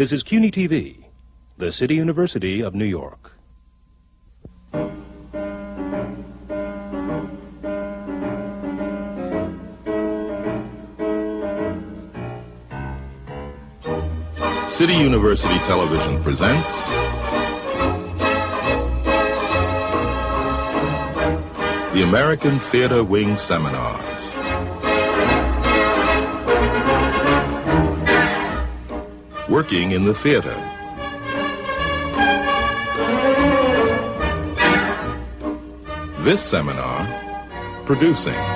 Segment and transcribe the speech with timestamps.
[0.00, 1.04] This is CUNY TV,
[1.58, 3.32] the City University of New York.
[14.70, 16.88] City University Television presents
[21.92, 24.49] the American Theater Wing Seminars.
[29.50, 30.54] Working in the theater.
[36.20, 37.04] This seminar,
[37.84, 38.49] producing.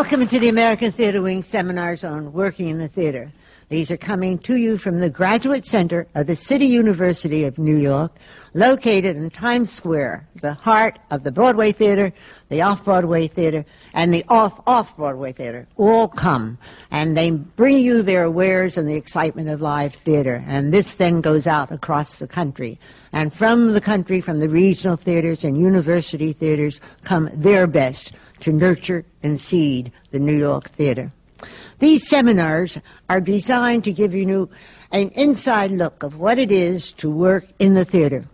[0.00, 3.30] Welcome to the American Theater Wing seminars on working in the theater.
[3.68, 7.76] These are coming to you from the Graduate Center of the City University of New
[7.76, 8.10] York,
[8.54, 12.14] located in Times Square, the heart of the Broadway Theater,
[12.48, 15.68] the Off-Broadway Theater, and the Off-Off-Broadway Theater.
[15.76, 16.56] All come,
[16.90, 20.42] and they bring you their wares and the excitement of live theater.
[20.46, 22.80] And this then goes out across the country.
[23.12, 28.52] And from the country, from the regional theaters and university theaters, come their best to
[28.52, 31.12] nurture and seed the New York theater.
[31.78, 34.50] These seminars are designed to give you
[34.92, 38.24] an inside look of what it is to work in the theater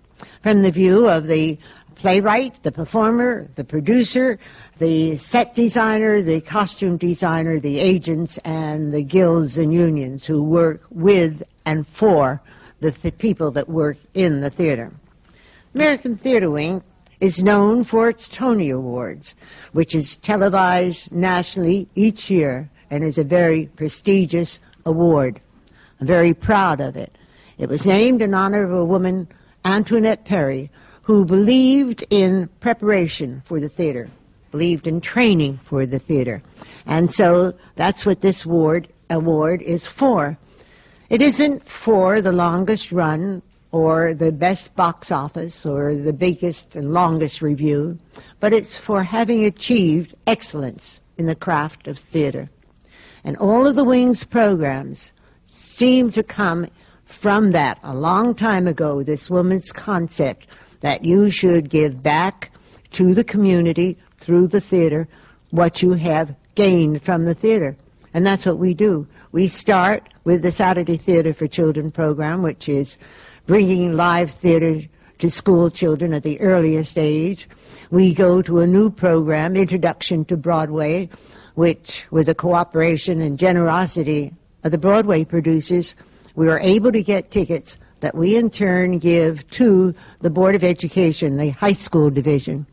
[0.43, 1.59] from the view of the
[1.97, 4.39] playwright, the performer, the producer,
[4.79, 10.83] the set designer, the costume designer, the agents, and the guilds and unions who work
[10.91, 12.41] with and for
[12.81, 14.93] the th- people that work in the theater.
[15.75, 16.83] American Theater Wing
[17.21, 19.35] is known for its Tony Awards,
[19.73, 25.41] which is televised nationally each year and is a very prestigious award.
[26.01, 27.17] I'm very proud of it.
[27.59, 29.29] It was named in honor of a woman,
[29.65, 30.71] Antoinette Perry,
[31.03, 34.11] who believed in preparation for the theater,
[34.51, 36.43] believed in training for the theater.
[36.85, 40.37] And so that's what this award, award is for.
[41.09, 43.41] It isn't for the longest run
[43.77, 47.99] or the best box office or the biggest and longest review,
[48.41, 52.49] but it's for having achieved excellence in the craft of theater.
[53.23, 55.13] And all of the Wings programs
[55.45, 56.69] seem to come
[57.05, 60.47] from that a long time ago, this woman's concept
[60.81, 62.51] that you should give back
[62.93, 65.07] to the community through the theater
[65.51, 67.77] what you have gained from the theater.
[68.15, 69.07] And that's what we do.
[69.33, 72.97] We start with the Saturday Theater for Children program, which is
[73.47, 74.83] bringing live theater
[75.19, 77.49] to school children at the earliest age.
[77.91, 81.09] We go to a new program, Introduction to Broadway,
[81.55, 85.95] which, with the cooperation and generosity of the Broadway producers,
[86.35, 90.63] we are able to get tickets that we in turn give to the Board of
[90.63, 92.67] Education, the high school division.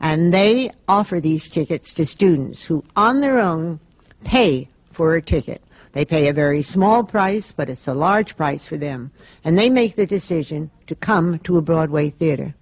[0.00, 3.80] And they offer these tickets to students who, on their own,
[4.22, 5.62] pay for a ticket.
[5.92, 9.10] They pay a very small price, but it's a large price for them.
[9.44, 12.54] And they make the decision to come to a Broadway theater.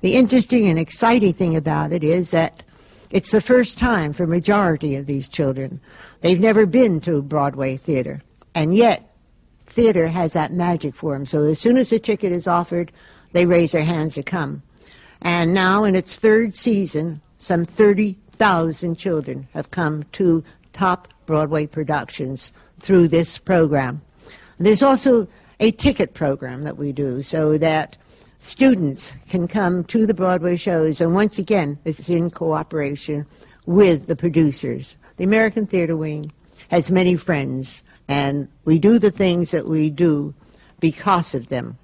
[0.00, 2.62] The interesting and exciting thing about it is that
[3.10, 5.80] it's the first time for majority of these children.
[6.20, 8.22] They've never been to a Broadway theater.
[8.54, 9.14] And yet,
[9.66, 11.26] theater has that magic for them.
[11.26, 12.92] So as soon as a ticket is offered,
[13.32, 14.62] they raise their hands to come.
[15.20, 22.54] And now, in its third season, some 30,000 children have come to top Broadway productions
[22.80, 24.00] through this program.
[24.58, 25.28] There's also
[25.60, 27.98] a ticket program that we do so that
[28.38, 33.26] students can come to the Broadway shows, and once again, it's in cooperation
[33.66, 34.96] with the producers.
[35.18, 36.32] The American Theater Wing
[36.70, 40.32] has many friends, and we do the things that we do
[40.80, 41.76] because of them.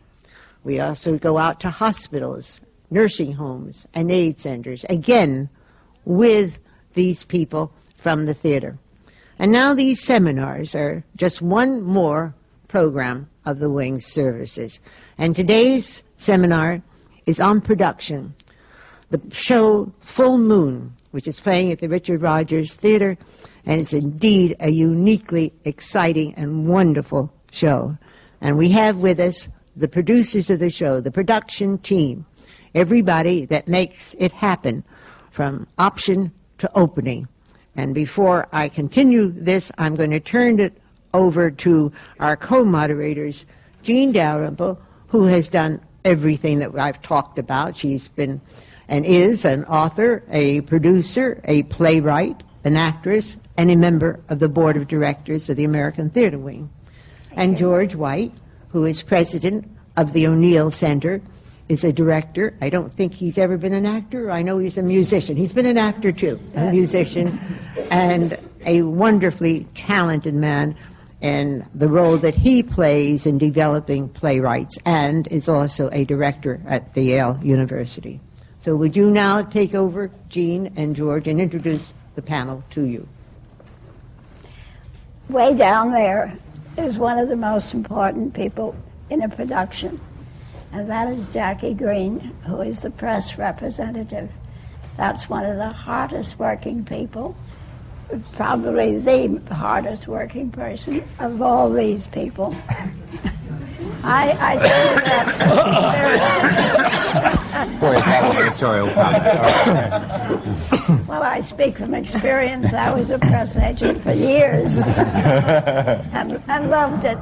[0.62, 5.50] We also go out to hospitals, nursing homes, and aid centers, again,
[6.06, 6.60] with
[6.94, 8.78] these people from the theater.
[9.38, 12.34] And now these seminars are just one more
[12.68, 14.80] program of the Wings services.
[15.18, 16.82] And today's seminar
[17.26, 18.34] is on production.
[19.10, 23.16] The show Fool Moon, which is playing at the Richard Rodgers Theater,
[23.66, 27.96] and it's indeed a uniquely exciting and wonderful show.
[28.40, 32.26] And we have with us the producers of the show, the production team,
[32.74, 34.84] everybody that makes it happen
[35.30, 37.26] from option to opening.
[37.76, 40.80] And before I continue this, I'm going to turn it
[41.12, 43.46] over to our co-moderators,
[43.82, 44.78] Jean Dalrymple,
[45.08, 47.76] who has done everything that I've talked about.
[47.76, 48.40] She's been
[48.88, 54.48] and is an author, a producer, a playwright, an actress, and a member of the
[54.48, 56.70] board of directors of the American Theater Wing.
[57.32, 58.32] And George White,
[58.68, 61.22] who is president of the O'Neill Center,
[61.68, 62.54] is a director.
[62.60, 64.30] I don't think he's ever been an actor.
[64.30, 65.36] I know he's a musician.
[65.36, 67.38] He's been an actor too, a musician,
[67.90, 70.76] and a wonderfully talented man
[71.24, 76.92] And the role that he plays in developing playwrights and is also a director at
[76.92, 78.20] the Yale University.
[78.62, 83.08] So would you now take over, Jean and George, and introduce the panel to you?
[85.30, 86.38] Way down there
[86.76, 88.76] is one of the most important people
[89.08, 89.98] in a production,
[90.74, 94.28] and that is Jackie Green, who is the press representative.
[94.96, 97.36] That's one of the hardest working people,
[98.32, 102.56] probably the hardest working person of all these people.
[104.02, 105.26] I, I tell that.
[107.80, 111.06] Boy, is that an editorial comment.
[111.06, 112.74] Well, I speak from experience.
[112.74, 117.18] I was a press agent for years and, and loved it.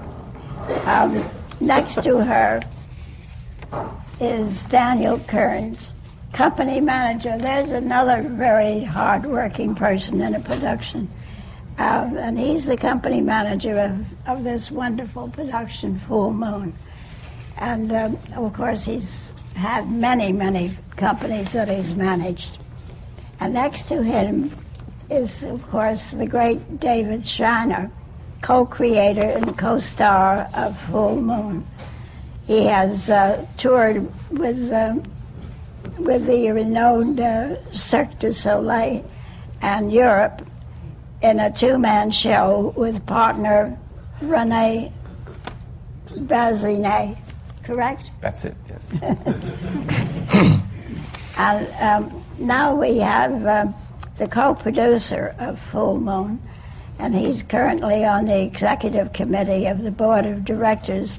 [0.87, 1.29] Um,
[1.61, 2.63] next to her
[4.21, 5.93] is Daniel Kearns,
[6.33, 7.37] company manager.
[7.39, 11.11] There's another very hard-working person in a production.
[11.79, 16.75] Um, and he's the company manager of, of this wonderful production, Fool Moon.
[17.57, 22.59] And um, of course, he's had many, many companies that he's managed.
[23.41, 24.57] And next to him
[25.11, 27.91] is, of course, the great David Shiner,
[28.41, 31.67] co creator and co star of Fool Moon.
[32.53, 34.97] He has uh, toured with, uh,
[35.97, 39.11] with the renowned uh, Cirque du Soleil
[39.63, 40.47] and Europe
[41.23, 43.79] in a two man show with partner
[44.21, 44.93] Rene
[46.11, 47.17] Bazinet,
[47.63, 48.11] correct?
[48.21, 48.87] That's it, yes.
[51.39, 53.67] And um, now we have uh,
[54.19, 56.39] the co-producer of Fool Moon,
[56.99, 61.19] and he's currently on the executive committee of the board of directors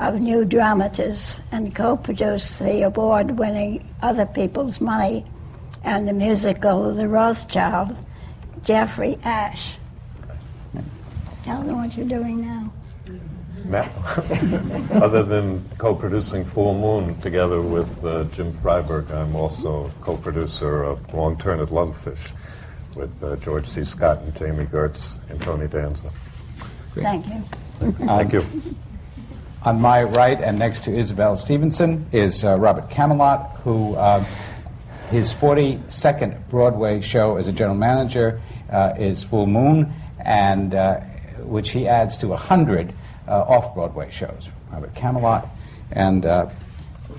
[0.00, 5.26] of New Dramatists and co-produced the award-winning Other People's Money
[5.84, 7.94] and the musical The Rothschild,
[8.64, 9.74] Jeffrey Ash.
[11.44, 12.72] Tell them what you're doing now.
[13.64, 13.92] Matt,
[15.02, 21.36] other than co-producing Fool Moon together with uh, Jim Freydberg, I'm also co-producer of Wrong
[21.36, 22.32] Turn at Lungfish
[22.96, 23.84] with uh, George C.
[23.84, 26.10] Scott and Jami Gertz and Tony Danza.
[26.94, 27.44] Thank you.
[27.98, 28.44] Thank you.
[29.62, 34.24] On my right and next to Isabel Stevenson is uh, Robert Kamlot, who uh,
[35.10, 38.40] his 42nd Broadway show as a general manager
[38.72, 39.92] uh, is Fool Moon,
[40.24, 41.00] and uh,
[41.40, 42.94] which he adds to 100
[43.28, 44.48] uh, off-Broadway shows.
[44.72, 45.46] Robert Kamlot.
[45.92, 46.48] And uh,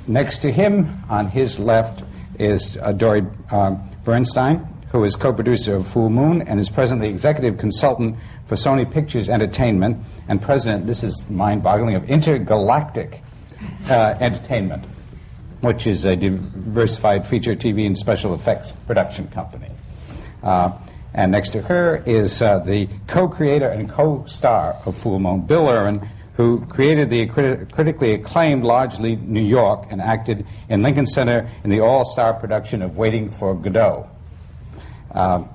[0.07, 2.03] next to him, on his left,
[2.39, 3.21] is Dory
[3.51, 9.29] Berinstein, who is co-producer of Fool Moon and is presently executive consultant for Sony Pictures
[9.29, 9.97] Entertainment
[10.27, 13.21] and president, this is mind-boggling, of Intergalactic
[13.89, 14.83] uh, Entertainment,
[15.61, 19.69] which is a diversified feature TV and special effects production company.
[20.43, 20.77] Uh,
[21.13, 26.05] and next to her is uh, the co-creator and co-star of Fool Moon, Bill Irwin,
[26.35, 31.69] who created the criti- critically acclaimed largely New York and acted in Lincoln Center in
[31.69, 34.10] the all-star production of Waiting for Godot.
[35.13, 35.49] Um,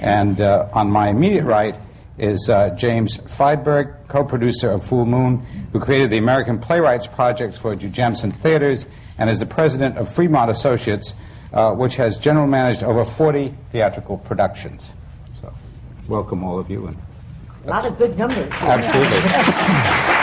[0.00, 1.74] and uh, on my immediate right
[2.18, 5.38] is uh, James Freydberg, co-producer of Fool Moon,
[5.72, 8.86] who created the American Playwrights Project for Jujamcyn Theaters
[9.18, 11.14] and is the president of Fremont Associates,
[11.52, 14.92] uh, which has general managed over 40 theatrical productions.
[15.40, 15.52] So,
[16.08, 16.86] welcome all of you.
[16.88, 16.96] And
[17.66, 18.52] A lot of good numbers.
[18.60, 19.20] absolutely.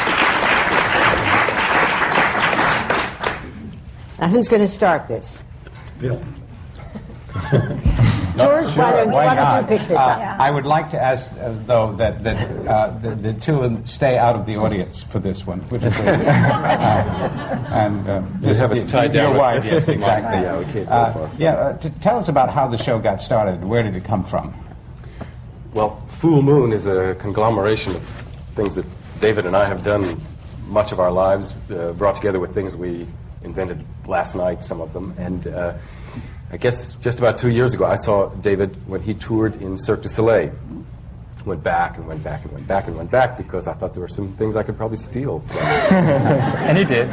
[4.18, 5.44] Now, who's going to start this?
[6.00, 6.24] Bill.
[8.38, 10.40] George, why don't, why don't you pick this Uh, up?
[10.40, 14.36] I would like to ask, uh, though, that, that uh, the, the two stay out
[14.36, 15.60] of the audience for this one.
[15.70, 20.42] Which is, uh, and, uh, just- have us tied down You're wide, yes, exactly.
[20.42, 23.22] Yeah, we can't go Uh, yeah, uh, t- tell us about how the show got
[23.22, 23.64] started.
[23.64, 24.54] Where did it come from?
[25.74, 28.04] Well, Fool Moon is a conglomeration of
[28.56, 28.86] things that
[29.20, 30.22] David and I have done
[30.68, 33.08] much of our lives, uh, brought together with things we
[33.44, 35.14] invented last night, some of them.
[35.18, 35.74] And uh,
[36.52, 40.04] I guess just about two years ago, I saw David when he toured in Cirque
[40.04, 40.52] du Soleil.
[41.46, 44.02] Went back and went back and went back and went back because I thought there
[44.02, 47.08] were some things I could probably steal from And he did.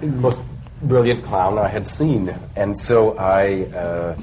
[0.00, 0.40] the most
[0.82, 2.34] brilliant clown I had seen.
[2.54, 4.18] And so I, uh,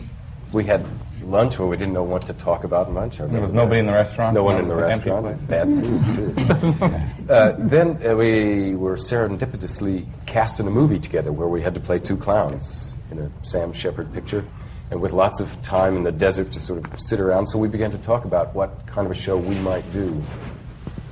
[0.52, 0.86] we had
[1.24, 3.18] lunch where we didn't know what to talk about much.
[3.18, 4.36] There was nobody in the restaurant?
[4.36, 5.48] No one No, in the it was an empty restaurant.
[5.48, 7.34] Bad food, too.
[7.34, 11.80] uh, then uh, we were serendipitously cast in a movie together where we had to
[11.80, 14.44] play two clowns in a Sam Shepard picture,
[14.92, 17.48] and with lots of time in the desert to sort of sit around.
[17.48, 20.22] So we began to talk about what kind of a show we might do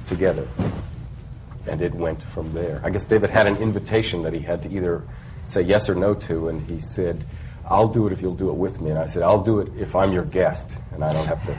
[0.08, 0.48] together.
[1.67, 2.81] And it went from there.
[2.84, 5.03] I guess David had an invitation that he had to either
[5.46, 7.24] say yes or no to, and he said,
[7.65, 8.89] I'll do it if you'll do it with me.
[8.89, 11.55] And I said, I'll do it if I'm your guest, and I don't have to.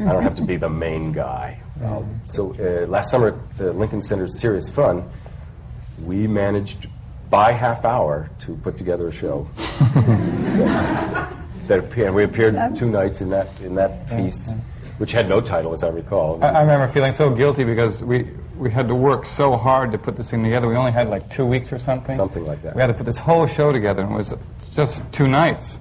[0.00, 1.60] I don't have to be the main guy.
[1.84, 5.10] Um, so uh, last summer at the Lincoln Center's Serious Fun,
[6.04, 6.86] we managed
[7.30, 9.48] by half hour to put together a show.
[9.94, 14.54] that, that appeared, we appeared two nights in that in that piece,
[14.98, 16.42] which had no title, as I recall.
[16.42, 19.98] I, I remember feeling so guilty because we, we had to work so hard to
[19.98, 20.68] put this thing together.
[20.68, 22.16] We only had like two weeks or something.
[22.16, 22.74] Something like that.
[22.74, 24.34] We had to put this whole show together, and it was
[24.74, 25.78] just two nights.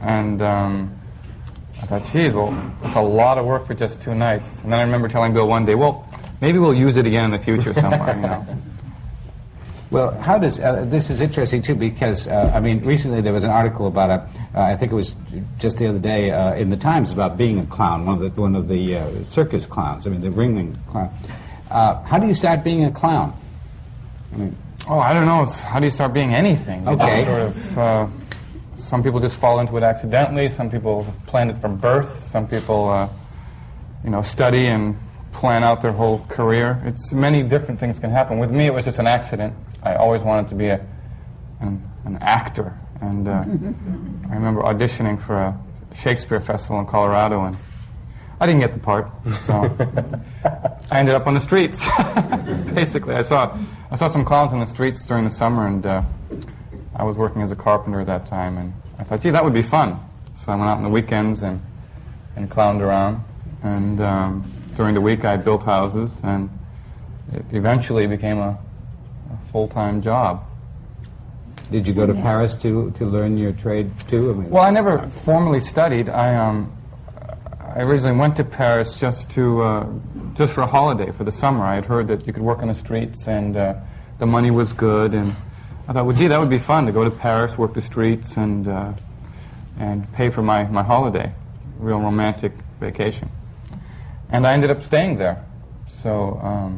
[0.00, 1.00] And um,
[1.80, 4.58] I thought, geez, well, it's a lot of work for just two nights.
[4.60, 6.08] And then I remember telling Bill one day, well,
[6.40, 8.46] maybe we'll use it again in the future somewhere, you know.
[9.90, 13.44] Well, how does uh, this is interesting too because uh, I mean recently there was
[13.44, 15.14] an article about a uh, I think it was
[15.58, 18.40] just the other day uh, in the Times about being a clown one of the
[18.40, 21.12] one of the uh, circus clowns I mean the ringling clown.
[21.70, 23.38] Uh, how do you start being a clown?
[24.32, 25.42] I mean, Oh, I don't know.
[25.42, 26.86] It's, how do you start being anything?
[26.86, 27.24] Okay.
[27.24, 27.78] just sort of.
[27.78, 28.06] Uh,
[28.76, 30.48] some people just fall into it accidentally.
[30.50, 32.28] Some people plan it from birth.
[32.30, 33.08] Some people, uh,
[34.04, 34.96] you know, study and
[35.32, 36.82] plan out their whole career.
[36.84, 38.38] It's many different things can happen.
[38.38, 39.54] With me, it was just an accident.
[39.84, 40.84] I always wanted to be a,
[41.60, 43.32] an, an actor, and uh,
[44.30, 45.60] I remember auditioning for a
[45.94, 47.56] Shakespeare festival in Colorado, and
[48.40, 49.10] I didn't get the part.
[49.40, 49.52] So
[50.90, 51.84] I ended up on the streets.
[52.74, 53.56] Basically, I saw
[53.90, 56.02] I saw some clowns on the streets during the summer, and uh,
[56.96, 59.54] I was working as a carpenter at that time, and I thought, gee, that would
[59.54, 60.00] be fun.
[60.34, 61.62] So I went out on the weekends and
[62.36, 63.22] and clowned around,
[63.62, 66.50] and um, during the week I built houses, and
[67.32, 68.73] it eventually became a, a
[69.54, 70.44] full-time job.
[71.70, 74.22] did you go to Paris to to learn your trade too?
[74.30, 76.08] I mean, Well, I never formally studied.
[76.08, 76.56] I um,
[77.76, 79.86] I originally went to Paris just to uh,
[80.34, 81.62] just for a holiday for the summer.
[81.72, 83.74] I had heard that you could work on the streets and uh,
[84.18, 85.28] the money was good, and
[85.86, 88.36] I thought, well, gee, that would be fun to go to Paris, work the streets,
[88.36, 88.92] and uh,
[89.78, 91.32] and pay for my my holiday,
[91.78, 93.28] real romantic vacation.
[94.30, 95.36] And I ended up staying there.
[96.02, 96.40] So.
[96.42, 96.74] Um,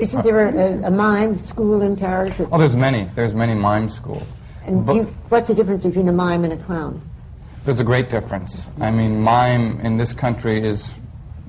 [0.00, 2.40] Isn't there a, a mime school in Paris?
[2.50, 3.08] oh, there's many.
[3.14, 4.26] There's many mime schools.
[4.64, 7.02] and but- you, what's the difference between a mime and a clown?
[7.64, 8.68] There's a great difference.
[8.80, 10.94] I mean, mime in this country is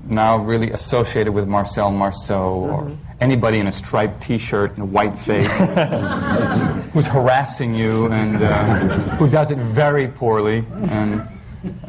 [0.03, 5.17] now really associated with Marcel Marceau or anybody in a striped T-shirt and a white
[5.17, 5.47] face
[6.93, 8.79] who's harassing you and uh,
[9.17, 10.65] who does it very poorly.
[10.89, 11.25] And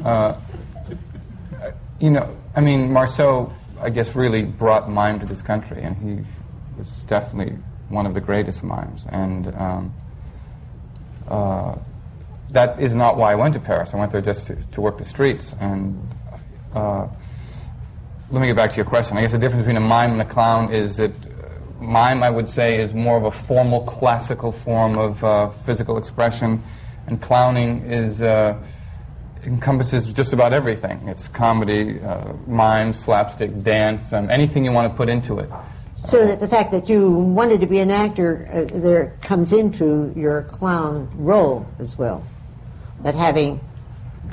[0.05, 0.39] uh,
[1.99, 6.25] you know, I mean, Marceau, I guess, really brought mime to this country, and he
[6.79, 9.05] was definitely one of the greatest mimes.
[9.09, 9.95] And um,
[11.29, 11.77] uh,
[12.51, 13.91] that is not why I went to Paris.
[13.93, 15.55] I went there just to, to work the streets.
[15.61, 16.15] And
[16.75, 17.07] uh,
[18.31, 19.17] let me get back to your question.
[19.17, 22.31] I guess the difference between a mime and a clown is that uh, mime, I
[22.31, 26.63] would say, is more of a formal, classical form of uh, physical expression,
[27.07, 28.57] and clowning is uh,
[29.45, 31.09] encompasses just about everything.
[31.09, 35.51] It's comedy, uh, mime, slapstick, dance, um, anything you want to put into it.
[36.05, 40.13] So that the fact that you wanted to be an actor uh, there comes into
[40.17, 42.27] your clown role as well.
[43.03, 43.61] That having,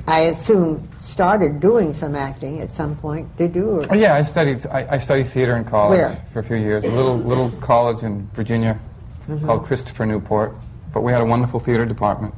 [0.08, 3.36] I assume, started doing some acting at some point.
[3.38, 3.82] Did you?
[3.84, 3.96] Oh, Or?
[3.96, 4.66] yeah, I studied.
[4.68, 6.26] I, I studied theater in college Where?
[6.34, 6.84] for a few years.
[6.84, 8.80] A little little college in Virginia
[9.46, 10.56] called Christopher Newport.
[10.92, 12.34] But we had a wonderful theater department,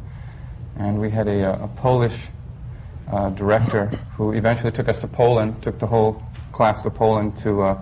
[0.78, 2.28] and we had a, uh, a Polish
[3.10, 3.86] uh, director
[4.18, 5.64] who eventually took us to Poland.
[5.64, 6.22] Took the whole
[6.52, 7.80] class to Poland to uh,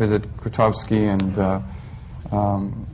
[0.00, 1.60] visit Grotowski and uh,
[2.34, 2.86] um,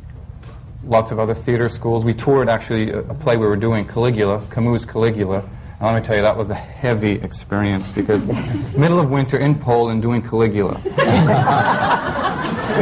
[0.84, 2.04] lots of other theater schools.
[2.04, 5.48] We toured actually a, a play we were doing, Caligula, Camus' Caligula.
[5.78, 8.24] And let me tell you, that was a heavy experience because
[8.76, 10.74] middle of winter in Poland doing Caligula.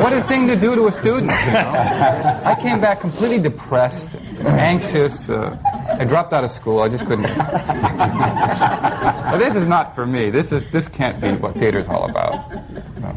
[0.01, 2.41] what a thing to do to a student, you know?
[2.45, 4.09] I came back completely depressed,
[4.47, 5.29] anxious.
[5.29, 5.59] Uh,
[6.01, 6.81] I dropped out of school.
[6.81, 7.25] I just couldn't.
[7.37, 10.31] but this is not for me.
[10.31, 12.51] This is this can't be what theater's all about.
[12.95, 13.15] So.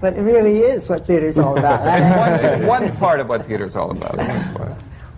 [0.00, 1.80] But it really is what theater's all about.
[1.86, 4.18] It's one, it's one part of what theater's all about.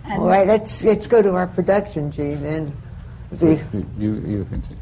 [0.09, 2.43] all right, let's let's go to our production, Jean.
[2.45, 2.73] and
[3.37, 3.59] see.
[3.73, 4.75] you, you, you can see.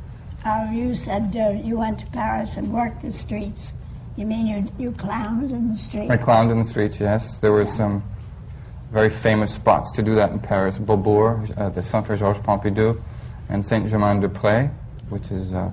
[0.43, 3.73] Uh, you said uh, you went to Paris and worked the streets.
[4.17, 6.09] You mean you, you clowned in the streets?
[6.09, 7.37] I clowned in the streets, yes.
[7.37, 8.03] There were some
[8.91, 10.77] very famous spots to do that in Paris.
[10.77, 13.01] Beaubourg, uh, the Centre Georges Pompidou,
[13.49, 14.69] and Saint-Germain-des-Prés,
[15.09, 15.71] which is uh,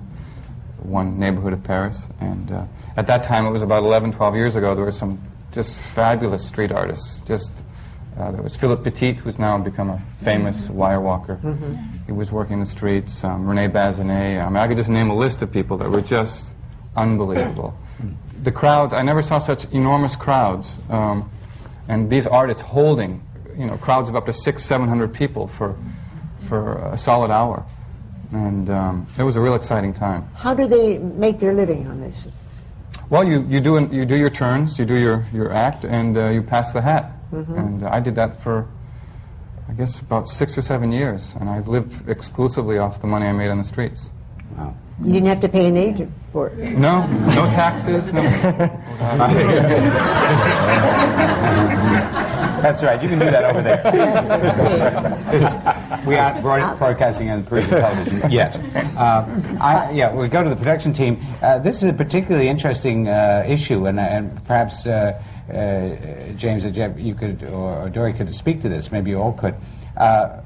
[0.83, 2.07] one neighborhood of Paris.
[2.19, 2.65] And uh,
[2.97, 5.21] at that time, it was about 11, 12 years ago, there were some
[5.53, 7.51] just fabulous street artists, just
[8.19, 11.37] Uh, there was Philippe Petit, who's now become a famous wire walker.
[12.05, 13.23] He was working in the streets.
[13.23, 14.43] Um, Rene Bazinet.
[14.43, 16.51] I mean, I could just name a list of people that were just
[16.97, 17.73] unbelievable.
[18.43, 20.77] The crowds, I never saw such enormous crowds.
[20.89, 21.31] Um,
[21.87, 23.21] and these artists holding,
[23.57, 25.77] you know, crowds of up to six, seven hundred people for,
[26.49, 27.63] for a solid hour.
[28.31, 30.27] And um, it was a real exciting time.
[30.35, 32.27] How do they make their living on this?
[33.09, 36.29] Well, you, you, do, you do your turns, you do your, your act, and uh,
[36.29, 37.11] you pass the hat.
[37.31, 38.67] And uh, I did that for,
[39.67, 41.33] I guess, about six or seven years.
[41.39, 44.09] And I've lived exclusively off the money I made on the streets.
[44.57, 44.75] Wow.
[45.03, 46.77] You didn't have to pay an agent for it.
[46.77, 48.21] No, no taxes, no.
[52.61, 53.01] That's right.
[53.01, 53.81] You can do that over there.
[55.29, 58.55] This- we aren't broad- broadcasting on Parisian television yet.
[58.97, 59.25] Uh,
[59.59, 61.23] I, yeah, we go to the production team.
[61.41, 66.71] Uh, this is a particularly interesting uh, issue, and, and perhaps uh, uh, James or
[66.71, 68.91] Jeff, you could, or, or Dory could speak to this.
[68.91, 69.55] Maybe you all could.
[69.97, 70.39] Uh,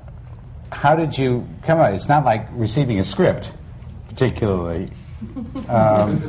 [0.71, 1.93] how did you come out?
[1.93, 3.51] It's not like receiving a script,
[4.13, 4.89] particularly.
[5.69, 6.19] Um,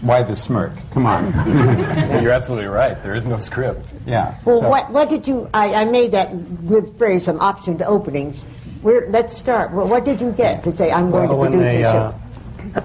[0.00, 0.72] why the smirk?
[0.92, 1.32] Come on.
[2.22, 3.02] You're absolutely right.
[3.02, 3.88] There is no script.
[4.06, 4.38] yeah.
[4.44, 7.86] Well, so- what, what did you, I, I made that good phrase from option to
[7.86, 8.36] openings.
[8.82, 9.72] Where, let's start.
[9.72, 12.18] Well, what did you get to say, I'm going Well, to produce they, a uh,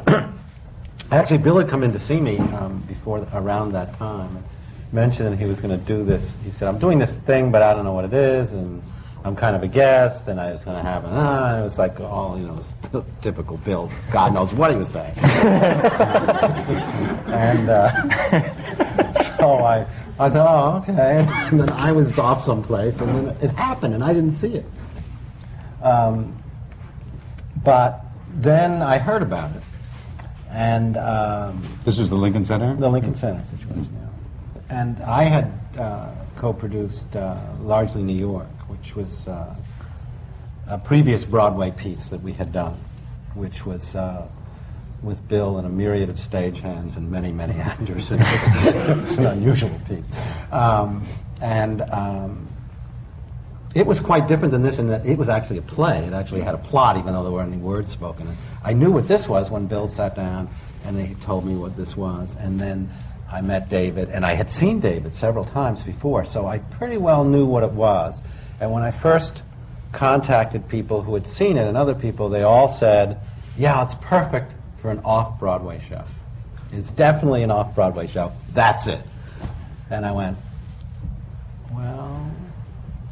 [0.10, 0.34] show?
[1.12, 4.46] Actually, Bill had come in to see me um, before around that time and
[4.94, 6.34] mentioned he was going to do this.
[6.46, 8.82] He said, "I'm doing this thing, but I don't know what it is, and
[9.24, 11.64] I'm kind of a guest, and I was going to have an ah." And it
[11.64, 13.92] was like all you know, typical Bill.
[14.12, 15.14] God knows what he was saying.
[17.28, 17.92] and uh,
[19.38, 19.86] so I,
[20.20, 24.04] I said, "Oh, okay." And then I was off someplace, and then it happened, and
[24.04, 24.66] I didn't see it.
[25.84, 26.42] Um,
[27.64, 28.04] but
[28.36, 29.64] then I heard about it,
[30.50, 30.98] and.
[30.98, 32.76] Um, This was the Lincoln Center?
[32.76, 34.80] the Lincoln Center situation, yeah.
[34.80, 39.56] And I had uh, co-produced uh, largely New York, which was uh,
[40.68, 42.80] a previous Broadway piece that we had done,
[43.36, 44.28] which was uh,
[45.04, 48.12] with Bill and a myriad of stagehands and many, many actors.
[48.12, 48.20] It
[48.98, 50.06] was an unusual piece.
[50.52, 51.06] Um,
[51.42, 52.48] and um,
[53.76, 56.06] it was quite different than this in that it was actually a play.
[56.06, 58.28] It actually had a plot, even though there weren't any words spoken.
[58.28, 60.50] And I knew what this was when Bill sat down
[60.86, 62.36] and they told me what this was.
[62.40, 62.90] And then
[63.32, 67.24] I met David, and I had seen David several times before, so I pretty well
[67.24, 68.18] knew what it was.
[68.62, 69.42] And when I first
[69.92, 73.20] contacted people who had seen it and other people, they all said,
[73.58, 76.04] Yeah, it's perfect for an off Broadway show.
[76.72, 78.32] It's definitely an off Broadway show.
[78.54, 79.02] That's it.
[79.90, 80.38] And I went,
[81.74, 82.32] Well,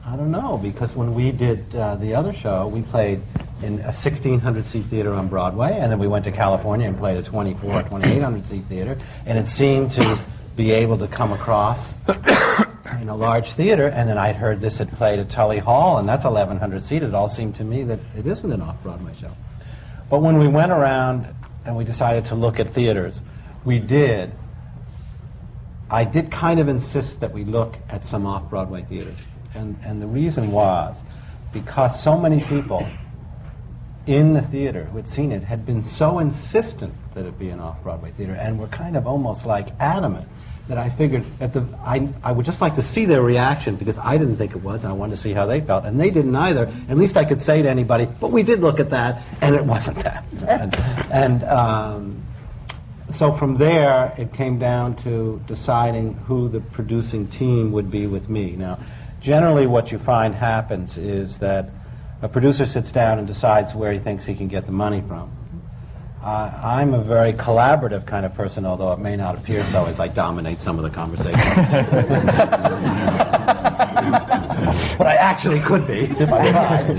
[0.06, 3.20] I don't know, because when we did uh, the other show, we played
[3.64, 7.18] in a 1,600 seat theater on Broadway, and then we went to California and played
[7.18, 10.20] a 24, 2,800 seat theater, and it seemed to
[10.56, 11.92] be able to come across
[13.02, 16.08] in a large theater, and then I'd heard this had played at Tully Hall, and
[16.08, 17.04] that's 1,100 seat.
[17.04, 19.32] It all seemed to me that it isn't an off Broadway show.
[20.10, 21.28] But when we went around
[21.66, 23.22] and we decided to look at theaters,
[23.64, 24.32] we did.
[25.92, 29.20] I did kind of insist that we look at some off Broadway theaters.
[29.54, 31.02] And, and the reason was
[31.52, 32.88] because so many people
[34.06, 37.60] in the theater who had seen it had been so insistent that it be an
[37.60, 40.28] off Broadway theater and were kind of almost like adamant
[40.70, 43.98] that I figured that the, I, I would just like to see their reaction because
[43.98, 45.84] I didn't think it was and I wanted to see how they felt.
[45.84, 46.72] And they didn't either.
[46.88, 49.66] At least I could say to anybody, but we did look at that and it
[49.66, 50.24] wasn't that.
[50.48, 50.76] and
[51.12, 52.24] and um,
[53.12, 58.30] so from there, it came down to deciding who the producing team would be with
[58.30, 58.52] me.
[58.52, 58.78] Now,
[59.20, 61.72] generally, what you find happens is that
[62.22, 65.32] a producer sits down and decides where he thinks he can get the money from.
[66.24, 70.02] Uh, I'm a very collaborative kind of person, although it may not appear so as
[70.02, 71.40] I dominate some of the conversation.
[74.98, 76.90] but I actually could be if I tried.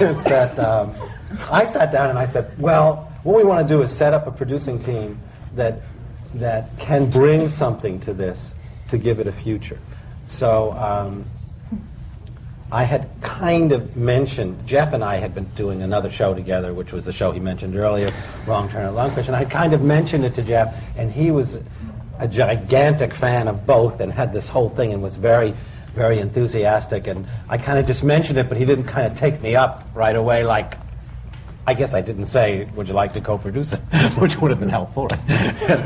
[0.02, 0.94] is that um,
[1.50, 4.26] I sat down and I said, well, what we want to do is set up
[4.26, 5.20] a producing team
[5.54, 5.82] that
[6.34, 8.54] that can bring something to this
[8.88, 9.78] to give it a future.
[10.26, 11.24] So um,
[12.70, 16.92] I had kind of mentioned Jeff and I had been doing another show together, which
[16.92, 18.10] was the show he mentioned earlier,
[18.46, 21.58] Wrong Turn at Lungfish, and I kind of mentioned it to Jeff, and he was
[22.18, 25.54] a gigantic fan of both and had this whole thing and was very
[25.94, 27.06] very enthusiastic.
[27.06, 29.88] And I kind of just mentioned it but he didn't kind of take me up
[29.94, 30.74] right away like
[31.66, 33.80] I guess I didn't say would you like to co-produce it?
[34.18, 35.08] Which would have been helpful.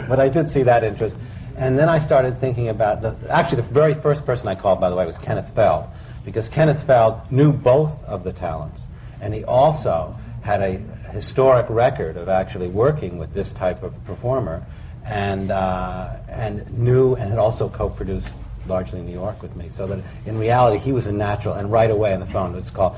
[0.08, 1.16] But I did see that interest.
[1.56, 4.90] And then I started thinking about the actually the very first person I called by
[4.90, 5.86] the way was Kenneth Feld
[6.24, 8.82] because Kenneth Feld knew both of the talents
[9.20, 10.78] and he also had a
[11.12, 14.64] historic record of actually working with this type of performer
[15.04, 18.34] and uh, and knew and had also co-produced
[18.66, 19.68] largely in New York with me.
[19.68, 21.54] So that in reality, he was a natural.
[21.54, 22.96] And right away on the phone, it's called.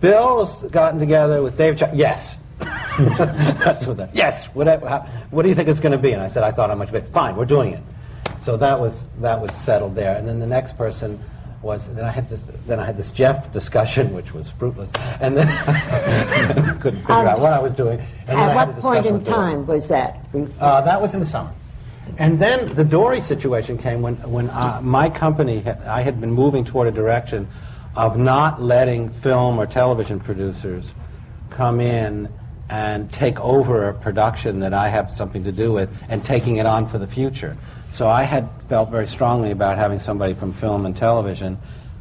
[0.00, 1.78] Bill has gotten together with Dave.
[1.78, 2.36] Ch- yes.
[2.58, 4.14] That's what that.
[4.14, 4.46] Yes.
[4.46, 4.80] What,
[5.30, 6.12] what do you think it's going to be?
[6.12, 7.06] And I said, I thought how much it.
[7.08, 7.82] Fine, we're doing it.
[8.40, 10.16] So that was that was settled there.
[10.16, 11.18] And then the next person
[11.66, 15.36] was then I had this then I had this Jeff discussion, which was fruitless, and
[15.36, 17.98] then I couldn't figure Um, out what I was doing.
[18.28, 20.24] And At what point in time was that?
[20.60, 21.50] Uh, that was in the summer.
[22.18, 26.30] And then the Dory situation came when, when uh, my company, had, I had been
[26.30, 27.48] moving toward a direction
[27.96, 30.94] of not letting film or television producers
[31.50, 32.32] come in
[32.70, 36.66] and take over a production that I have something to do with and taking it
[36.66, 37.56] on for the future.
[37.96, 41.56] So I had felt very strongly about having somebody from film and television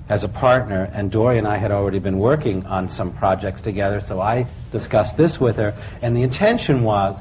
[0.10, 4.02] as a partner, and Dory and I had already been working on some projects together,
[4.02, 7.18] so I discussed this with her, and the intention was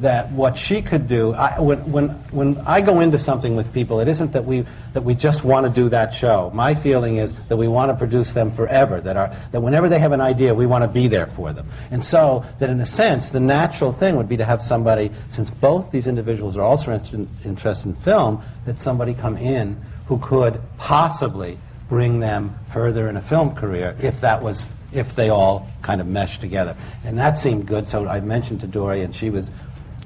[0.00, 4.00] that what she could do, I, when, when, when I go into something with people,
[4.00, 6.50] it isn't that we, that we just want to do that show.
[6.54, 9.98] My feeling is that we want to produce them forever, that, our, that whenever they
[9.98, 11.68] have an idea, we want to be there for them.
[11.90, 15.50] And so, that in a sense, the natural thing would be to have somebody, since
[15.50, 20.60] both these individuals are also interested, interested in film, that somebody come in who could
[20.78, 21.58] possibly
[21.88, 26.06] bring them further in a film career if that was if they all kind of
[26.06, 26.76] meshed together.
[27.04, 29.50] And that seemed good, so I mentioned to Dory, and she was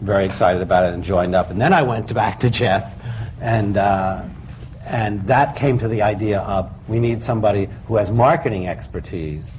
[0.01, 1.51] very excited about it and joined up.
[1.51, 2.93] And then I went back to Jeff,
[3.41, 4.23] and, uh,
[4.87, 9.51] and that came to the idea of we need somebody who has marketing expertise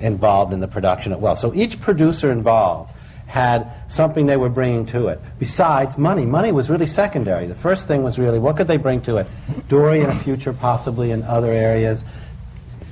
[0.00, 1.36] involved in the production as well.
[1.36, 2.92] So each producer involved
[3.26, 5.20] had something they were bringing to it.
[5.38, 7.46] Besides money, money was really secondary.
[7.46, 9.26] The first thing was really what could they bring to it?
[9.68, 12.04] Dory in a future, possibly in other areas.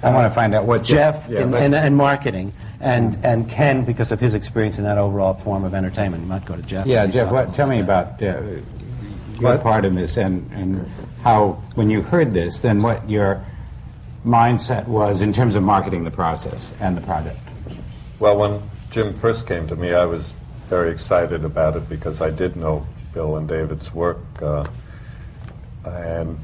[0.03, 2.53] I want to find out what Jeff Yeah, in, but- in, in marketing,
[2.85, 6.23] and, and Ken because of his experience in that overall form of entertainment.
[6.23, 6.87] You might go to Jeff.
[6.87, 8.61] Yeah, Jeff, what, tell me about uh, your
[9.40, 9.62] What?
[9.62, 10.87] part in this and, and
[11.23, 13.44] how, when you heard this, then what your
[14.25, 17.40] mindset was in terms of marketing the process and the project.
[18.18, 20.35] Well, when Jim first came to me, I was
[20.68, 24.18] very excited about it because I did know Bill and David's work.
[24.42, 24.66] Uh,
[25.87, 26.38] and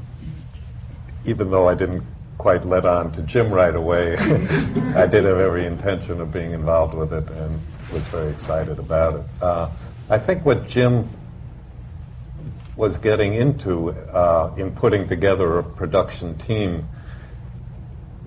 [1.23, 2.03] even though I didn't
[2.41, 4.17] quite let on to Jim right away,
[4.95, 7.61] I did have every intention of being involved with it and
[7.93, 9.25] was very excited about it.
[9.43, 9.69] Uh,
[10.09, 11.07] I think what Jim
[12.75, 16.89] was getting into uh, in putting together a production team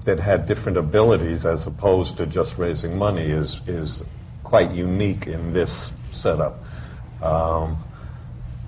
[0.04, 4.04] that had different abilities as opposed to just raising money is is
[4.44, 6.62] quite unique in this setup.
[7.20, 7.82] Um,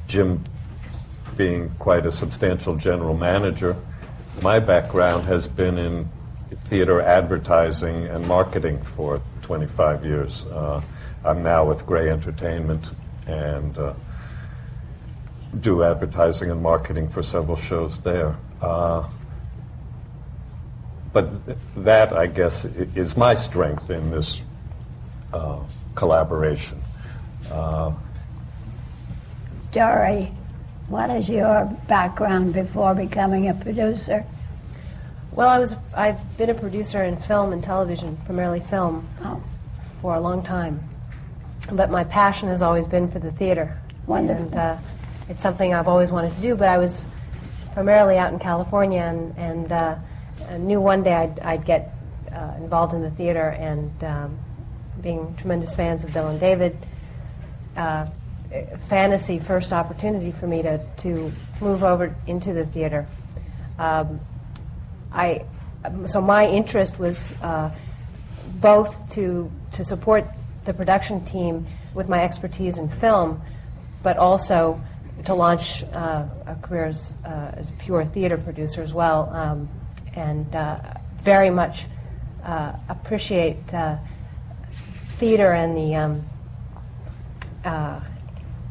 [0.09, 0.43] Jim
[1.37, 3.77] being quite a substantial general manager,
[4.43, 6.09] my background has been in
[6.65, 10.45] theater advertising and marketing for 25 years.
[10.45, 10.83] Uh,
[11.25, 12.91] I'm now with Gray Entertainment
[13.27, 13.95] and uh,
[15.61, 18.37] do advertising and marketing for several shows there.
[18.61, 19.09] Uh,
[21.13, 24.43] but th- that, I guess, is my strength in this
[25.33, 25.61] uh,
[25.95, 26.83] collaboration.
[27.51, 27.93] Uh,
[29.73, 30.33] Dory,
[30.89, 34.25] what is your background before becoming a producer?
[35.33, 39.43] Well, I was I've been a producer in film and television, primarily film, Oh,
[40.01, 40.81] for a long time.
[41.71, 43.79] But my passion has always been for the theater.
[44.07, 44.45] Wonderful.
[44.45, 44.77] And uh,
[45.29, 47.05] it's something I've always wanted to do, but I was
[47.75, 49.97] primarily out in California and, and uh,
[50.59, 51.93] knew one day I'd, I'd get
[52.33, 54.39] uh, involved in the theater and um,
[55.01, 56.77] being tremendous fans of Bill and David,
[57.77, 58.07] uh,
[58.89, 63.07] fantasy first opportunity for me to, to move over into the theater.
[63.79, 64.21] Um,
[65.13, 65.45] I,
[66.07, 67.71] so my interest was uh,
[68.61, 70.27] both to, to support
[70.65, 73.41] the production team with my expertise in film,
[74.03, 74.81] but also
[75.25, 79.69] to launch uh, a career as, uh, as a pure theater producer as well, um,
[80.15, 80.79] and uh,
[81.23, 81.87] very much
[82.45, 83.97] uh, appreciate uh,
[85.19, 86.25] theater and the um,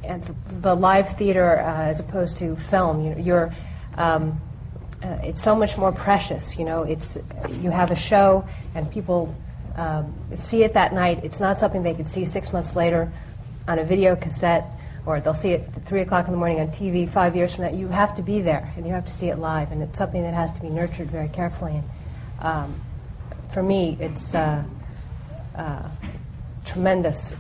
[0.06, 3.06] and the live theater uh, as opposed to film.
[3.06, 3.54] You you're
[3.96, 4.40] um,
[5.04, 6.58] uh, it's so much more precious.
[6.58, 7.18] You know, it's
[7.62, 9.36] you have a show and people
[9.76, 11.22] um, see it that night.
[11.24, 13.12] It's not something they could see six months later
[13.68, 14.66] on a video cassette,
[15.06, 17.66] or they'll see it at three o'clock in the morning on TV five years from
[17.66, 17.72] now.
[17.72, 20.24] You have to be there and you have to see it live, and it's something
[20.24, 21.74] that has to be nurtured very carefully.
[21.74, 21.84] And
[22.40, 22.82] um,
[23.52, 24.64] for me, it's uh,
[25.56, 25.90] uh,
[26.66, 27.34] tremendous,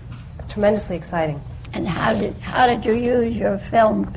[0.49, 1.41] tremendously exciting.
[1.75, 4.15] And how did, how did you use your film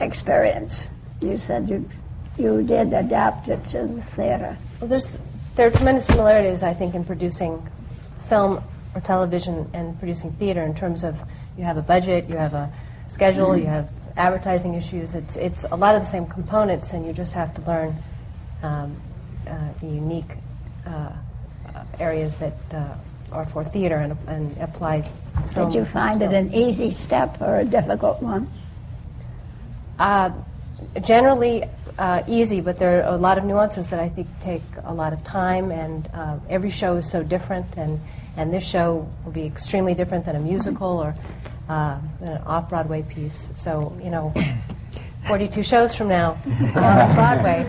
[0.00, 0.88] experience?
[1.22, 1.88] You said you,
[2.36, 4.58] you did adapt it to the theater.
[4.80, 5.18] Well, there's
[5.54, 7.66] there are tremendous similarities, I think, in producing
[8.28, 8.62] film
[8.94, 11.18] or television and producing theater in terms of
[11.56, 12.70] you have a budget, you have a
[13.08, 15.14] schedule, you have advertising issues.
[15.14, 17.96] It's it's a lot of the same components, and you just have to learn
[18.62, 19.00] um,
[19.46, 20.36] uh, the unique
[20.84, 20.90] uh,
[21.74, 22.96] uh, areas that uh,
[23.30, 25.08] are for theater and, and apply.
[25.52, 28.50] Film Did you find it an easy step or a difficult one?
[29.98, 30.30] Uh,
[31.02, 31.64] generally
[31.98, 35.12] uh, easy, but there are a lot of nuances that I think take a lot
[35.12, 38.00] of time, and uh, every show is so different, and,
[38.36, 41.14] and this show will be extremely different than a musical or
[41.68, 43.48] uh, an off-Broadway piece.
[43.54, 44.34] So, you know,
[45.26, 47.66] 42 shows from now uh, on Broadway,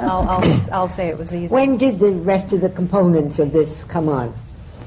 [0.00, 1.54] I'll, I'll, I'll say it was easy.
[1.54, 4.34] When did the rest of the components of this come on?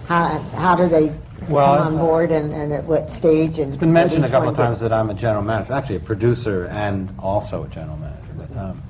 [0.07, 1.13] How, how do they
[1.47, 3.59] Well, come on board and, and at what stage?
[3.59, 6.01] And It's been mentioned a couple of times that I'm a general manager, actually a
[6.01, 8.33] producer and also a general manager.
[8.35, 8.83] But um,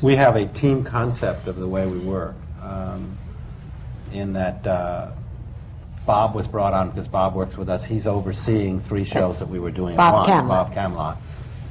[0.00, 3.16] we have a team concept of the way we work, um,
[4.12, 5.10] in that uh,
[6.06, 7.84] Bob was brought on because Bob works with us.
[7.84, 10.48] He's overseeing three shows that we were doing Bob at once.
[10.48, 10.48] Kamlot.
[10.48, 11.16] Bob Kamlot,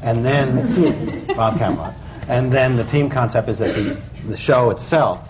[0.02, 1.96] and then Bob Kamlot,
[2.28, 5.25] and then the team concept is that the, the show itself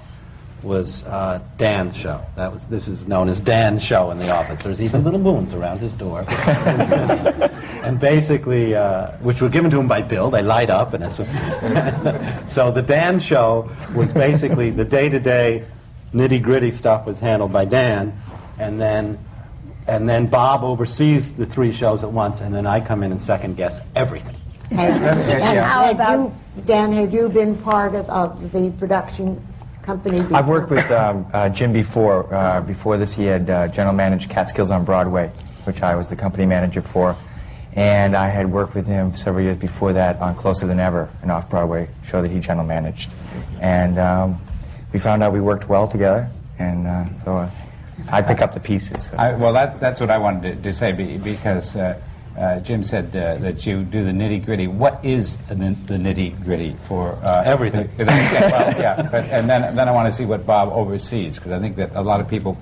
[0.66, 2.26] was uh, Dan's show.
[2.36, 4.62] That was this is known as Dan's show in the office.
[4.64, 9.88] There's even little moons around his door, and basically, uh, which were given to him
[9.88, 10.30] by Bill.
[10.30, 11.16] They light up, and it's
[12.54, 15.66] so the Dan show was basically the day-to-day
[16.14, 18.20] nitty gritty stuff was handled by Dan,
[18.58, 19.20] and then
[19.88, 23.22] and then Bob oversees the three shows at once, and then I come in and
[23.22, 24.36] second guess everything.
[24.72, 26.34] And, and How about-
[26.66, 29.46] Dan, had you been part of, of the production
[29.86, 30.38] company before?
[30.38, 32.34] I've worked with um, uh, Jim before.
[32.34, 35.32] Uh, before this, he had uh, general managed Catskills on Broadway,
[35.66, 37.16] which I was the company manager for.
[37.74, 41.30] And I had worked with him several years before that on Closer Than Ever, an
[41.30, 43.12] off-Broadway show that he general managed.
[43.60, 44.42] And um,
[44.94, 47.52] we found out we worked well together, and uh, so uh,
[48.10, 49.06] I pick up the pieces.
[49.06, 49.18] So.
[49.18, 51.76] I, well, that, that's what I wanted to, to say be, because
[52.38, 54.68] uh, Jim said uh, that you do the nitty gritty.
[54.68, 57.90] What is the, the nitty gritty for uh, Everything.
[57.98, 61.38] the- yeah, well, yeah, but, and then then I want to see what Bob oversees
[61.38, 62.58] because I think that a lot of people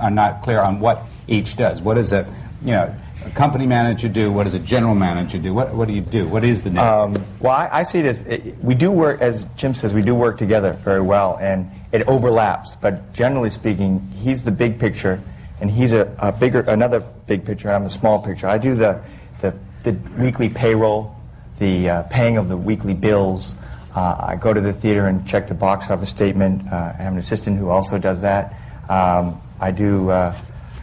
[0.00, 1.82] are not clear on what each does.
[1.82, 2.26] What does a
[2.62, 2.94] you know
[3.24, 4.32] a company manager do?
[4.32, 5.52] What does a general manager do?
[5.52, 6.26] What what do you do?
[6.26, 6.78] What is the nitty?
[6.78, 10.02] Um, well, I, I see it as it, we do work, as Jim says, we
[10.02, 12.76] do work together very well, and it overlaps.
[12.80, 15.20] But generally speaking, he's the big picture,
[15.62, 17.72] and he's a, a bigger, another big picture.
[17.72, 18.48] I'm a small picture.
[18.48, 19.00] I do the
[19.40, 21.16] the, the weekly payroll,
[21.60, 23.54] the uh, paying of the weekly bills.
[23.94, 26.66] Uh, I go to the theater and check the box office statement.
[26.66, 28.54] Uh, I have an assistant who also does that.
[28.88, 30.10] Um, I do.
[30.10, 30.36] Uh,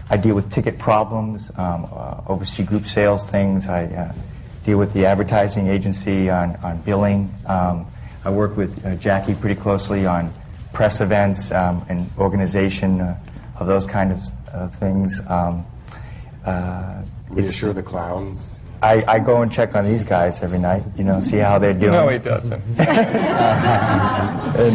[0.09, 3.67] I deal with ticket problems, um, uh, oversee group sales things.
[3.67, 4.13] I uh,
[4.65, 7.31] deal with the advertising agency on, on billing.
[7.45, 7.85] Um,
[8.23, 10.33] I work with Jackie pretty closely on
[10.73, 13.01] press events um, and organization
[13.59, 14.19] of those kind of
[14.79, 15.21] things.
[15.27, 15.65] Um,
[16.45, 18.55] uh, Reassure the clowns.
[18.81, 21.73] I, I go and check on these guys every night, you know, see how they're
[21.73, 21.91] doing.
[21.91, 22.53] No, he doesn't.
[22.79, 22.87] and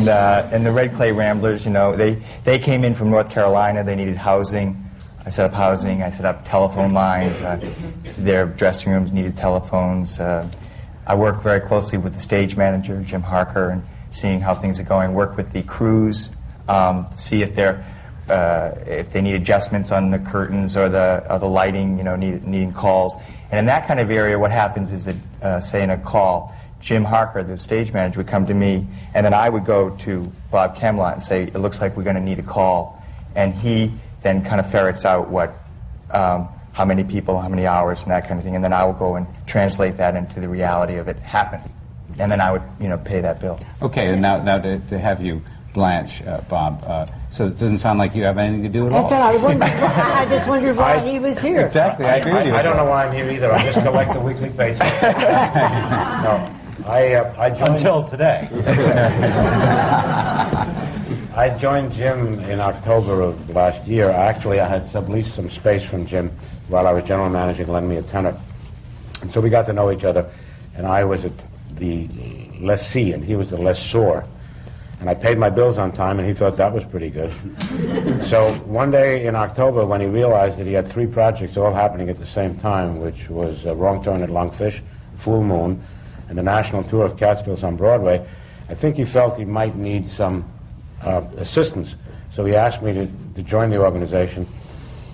[0.09, 3.83] uh, and the Red Clay Ramblers, you know, they they came in from North Carolina.
[3.83, 4.79] They needed housing.
[5.25, 6.03] I set up housing.
[6.03, 7.43] I set up telephone lines.
[7.43, 7.59] Uh,
[8.19, 10.21] their dressing rooms needed telephones.
[10.21, 10.51] Uh,
[11.07, 14.85] I work very closely with the stage manager, Jim Harker, and seeing how things are
[14.85, 15.15] going.
[15.15, 16.29] Work with the crews,
[16.69, 17.87] um, see if they're
[18.29, 22.17] uh, if they need adjustments on the curtains or the or the lighting, you know,
[22.17, 23.17] need, needing calls.
[23.51, 26.55] And in that kind of area, what happens is that, uh, say, in a call,
[26.81, 30.33] Jim Harker, the stage manager, would come to me, and then I would go to
[30.51, 33.03] Bob Kamlot and say, "It looks like we're going to need a call,"
[33.35, 35.55] and he then kind of ferrets out what,
[36.11, 38.85] um, how many people, how many hours, and that kind of thing, and then I
[38.85, 41.71] will go and translate that into the reality of it happening,
[42.19, 43.61] and then I would, you know, pay that bill.
[43.83, 45.43] okay, and now now to, to have you
[45.75, 46.83] blanch, uh, Bob.
[46.87, 49.21] Uh, so it doesn't sound like you have anything to do at That's all.
[49.21, 49.63] what I wondered.
[49.69, 51.67] I I just wondered why he was here.
[51.67, 52.55] Exactly, I agree with you.
[52.55, 53.53] I don't know why I'm here either.
[53.53, 55.03] I just collect the weekly paycheck.
[55.03, 56.55] no,
[56.87, 57.75] I uh, I joined.
[57.75, 58.49] Until today.
[61.37, 64.09] I joined Jim in October of last year.
[64.11, 66.31] Actually, I had subleased some space from Jim
[66.69, 68.41] while I was general manager, Lend Me a Tenor.
[69.21, 70.31] And so we got to know each other,
[70.77, 71.33] and I was at
[71.73, 72.09] the
[72.61, 74.25] lessee, and he was the lessor.
[75.01, 77.31] And I paid my bills on time, and he thought that was pretty good.
[78.27, 82.09] so one day in October, when he realized that he had three projects all happening
[82.09, 84.81] at the same time, which was uh, Wrong Turn at Lungfish,
[85.17, 85.83] Fool Moon,
[86.29, 88.27] and the national tour of Catskills on Broadway,
[88.69, 90.51] I think he felt he might need some
[91.03, 91.97] uh, assistance.
[92.33, 94.47] So he asked me to, to join the organization.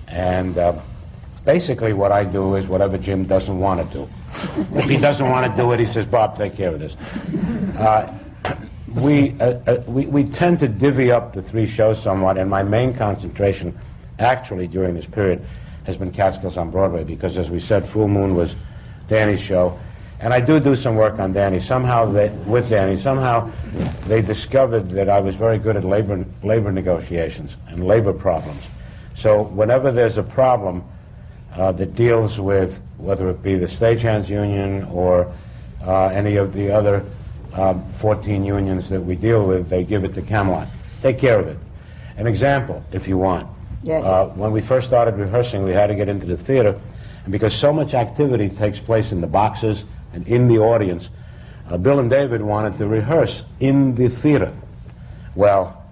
[0.07, 0.79] And uh,
[1.45, 4.09] basically, what I do is whatever Jim doesn't want to do.
[4.77, 6.95] if he doesn't want to do it, he says, Bob, take care of this.
[7.77, 8.17] Uh,
[8.95, 12.63] we, uh, uh, we, we tend to divvy up the three shows somewhat, and my
[12.63, 13.77] main concentration,
[14.19, 15.45] actually, during this period,
[15.85, 18.55] has been Catskills on Broadway, because as we said, Fool Moon was
[19.07, 19.79] Danny's show.
[20.19, 21.59] And I do do some work on Danny.
[21.59, 23.51] Somehow, they, with Danny, somehow
[24.05, 28.61] they discovered that I was very good at labor, labor negotiations and labor problems.
[29.15, 30.83] So whenever there's a problem
[31.55, 35.33] uh, that deals with whether it be the stagehands union or
[35.83, 37.03] uh, any of the other
[37.53, 40.67] um, 14 unions that we deal with, they give it to Kamlot.
[41.01, 41.57] Take care of it.
[42.17, 43.47] An example, if you want.
[43.83, 44.03] Yes.
[44.03, 46.79] Uh, when we first started rehearsing, we had to get into the theater,
[47.23, 49.83] and because so much activity takes place in the boxes
[50.13, 51.09] and in the audience,
[51.69, 54.53] uh, Bill and David wanted to rehearse in the theater.
[55.35, 55.83] Well,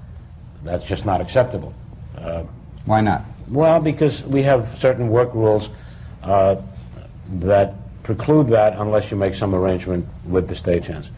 [0.64, 1.74] that's just not acceptable.
[2.18, 2.44] Uh,
[2.86, 3.26] Why not?
[3.50, 5.70] well, because we have certain work rules
[6.24, 6.58] uh,
[7.40, 11.10] that preclude that unless you make some arrangement with the stagehands.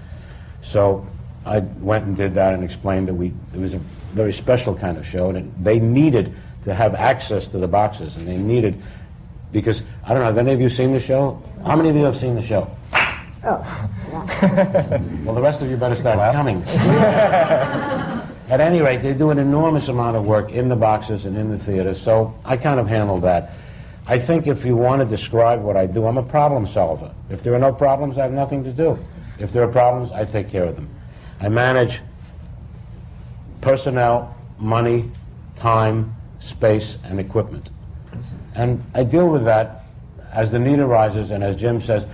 [0.63, 1.08] So
[1.45, 3.82] I went and did that and explained that we it was a
[4.13, 6.34] very special kind of show, and it, they needed
[6.65, 8.82] to have access to the boxes, and they needed
[9.52, 10.26] because I don't know.
[10.26, 11.41] Have any of you seen the show?
[11.65, 12.69] How many of you have seen the show?
[13.43, 13.89] Oh,
[15.26, 16.63] Well, the rest of you better start coming.
[18.52, 21.50] At any rate, they do an enormous amount of work in the boxes and in
[21.50, 23.54] the theater, so I kind of handle that.
[24.08, 27.13] I think if you want to describe what I do, I'm a problem solver.
[27.30, 29.00] If there are no problems, I have nothing to do.
[29.41, 30.89] If there are problems, I take care of them.
[31.39, 32.01] I manage
[33.62, 35.12] personnel, money,
[35.56, 37.69] time, space, and equipment.
[38.56, 39.86] And I deal with that
[40.32, 42.06] as the need arises, and as Jim says,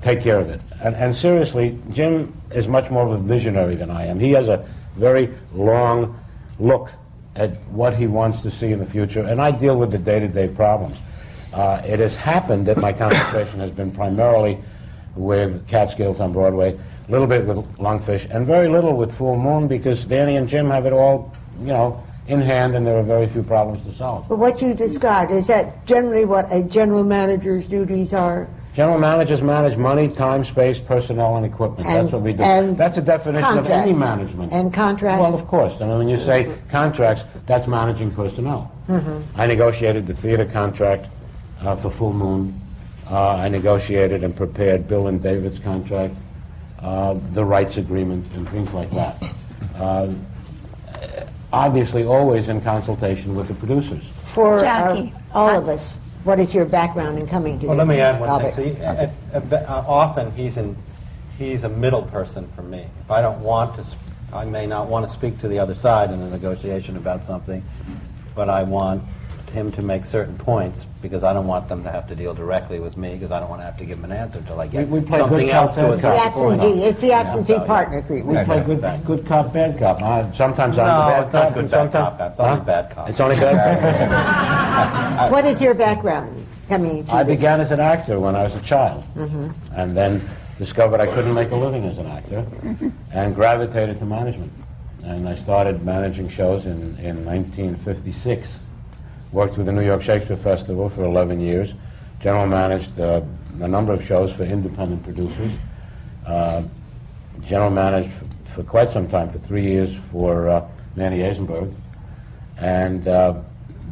[0.00, 0.60] take care of it.
[0.82, 4.18] And, and seriously, Jim is much more of a visionary than I am.
[4.18, 6.18] He has a very long
[6.58, 6.92] look
[7.36, 10.48] at what he wants to see in the future, and I deal with the day-to-day
[10.48, 10.96] problems.
[11.52, 14.58] Uh, it has happened that my concentration has been primarily
[15.16, 19.68] with Catskills on Broadway, a little bit with Lungfish, and very little with Fool Moon
[19.68, 23.26] because Danny and Jim have it all, you know, in hand, and there are very
[23.26, 24.28] few problems to solve.
[24.28, 28.46] but what you described, is that generally what a general manager's duties are?
[28.72, 31.88] General managers manage money, time, space, personnel, and equipment.
[31.88, 32.44] That's what we do.
[32.44, 34.52] and That's a definition of any management.
[34.52, 35.20] And contracts?
[35.20, 35.74] Well, of course.
[35.80, 38.70] I mean, when you say contracts, that's managing personnel.
[38.88, 39.22] Mhm.
[39.34, 41.08] I negotiated the theater contract
[41.62, 42.59] uh, for Fool Moon.
[43.10, 46.14] Uh, I negotiated and prepared Bill and David's contract,
[46.78, 49.20] uh, the rights agreement, and things like that.
[49.74, 50.14] Uh,
[51.52, 54.04] obviously, always in consultation with the producers.
[54.26, 55.12] For Jackie.
[55.34, 58.20] all of us, what is your background in coming to Well, the let me add
[58.20, 58.54] one Robert?
[58.54, 58.76] thing.
[58.76, 60.76] See, uh, uh, uh, often he's in,
[61.36, 62.86] he's a middle person for me.
[63.04, 63.98] If I don't want to, sp-
[64.32, 67.64] I may not want to speak to the other side in a negotiation about something,
[68.36, 69.02] but I want
[69.50, 72.80] him to make certain points because I don't want them to have to deal directly
[72.80, 74.66] with me because I don't want to have to give them an answer until I
[74.66, 76.60] get We- we play something good else cop, to a bad It's the certain point.
[76.60, 77.66] absentee, it's the Yeah, absentee so, yeah.
[77.66, 78.46] partner We agreement.
[78.48, 80.02] play good, good cop, bad cop.
[80.02, 82.18] Uh, sometimes I'm No, the bad it's not cop, good, bad sometimes cop.
[82.18, 82.60] That's only Huh?
[82.64, 83.08] bad cop.
[83.08, 85.30] It's only bad cop.
[85.32, 87.36] What is your background coming to I this?
[87.36, 89.52] began as an actor when I was a child, Mhm.
[89.76, 90.20] and then
[90.58, 92.44] discovered I couldn't make a living as an actor,
[93.12, 94.52] and gravitated to management.
[95.02, 98.48] And I started managing shows in, in 1956.
[99.32, 101.72] Worked with the New York Shakespeare Festival for 11 years.
[102.20, 103.22] General managed uh,
[103.60, 105.52] a number of shows for independent producers.
[106.26, 106.62] Uh,
[107.42, 111.72] general managed for, for quite some time, for three years, for uh, Manny Azenberg.
[112.58, 113.40] And uh,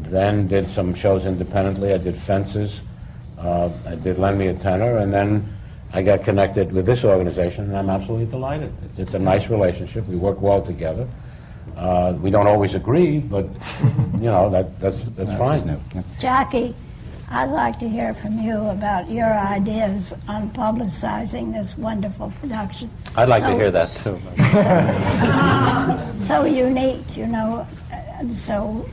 [0.02, 1.94] then did some shows independently.
[1.94, 2.80] I did Fences.
[3.38, 4.98] Uh, I did Lend Me a Tenor.
[4.98, 5.56] And then
[5.92, 8.74] I got connected with this organization, and I'm absolutely delighted.
[8.82, 10.06] It's, it's a nice relationship.
[10.08, 11.08] We work well together.
[11.78, 13.46] Uh, we don't always agree, but,
[14.14, 15.80] you know, that, that's, that's fine.
[16.18, 16.74] Jackie,
[17.30, 22.90] I'd like to hear from you about your ideas on publicizing this wonderful production.
[23.14, 24.18] I'd like to hear that too.
[26.26, 28.88] so unique, you know, and so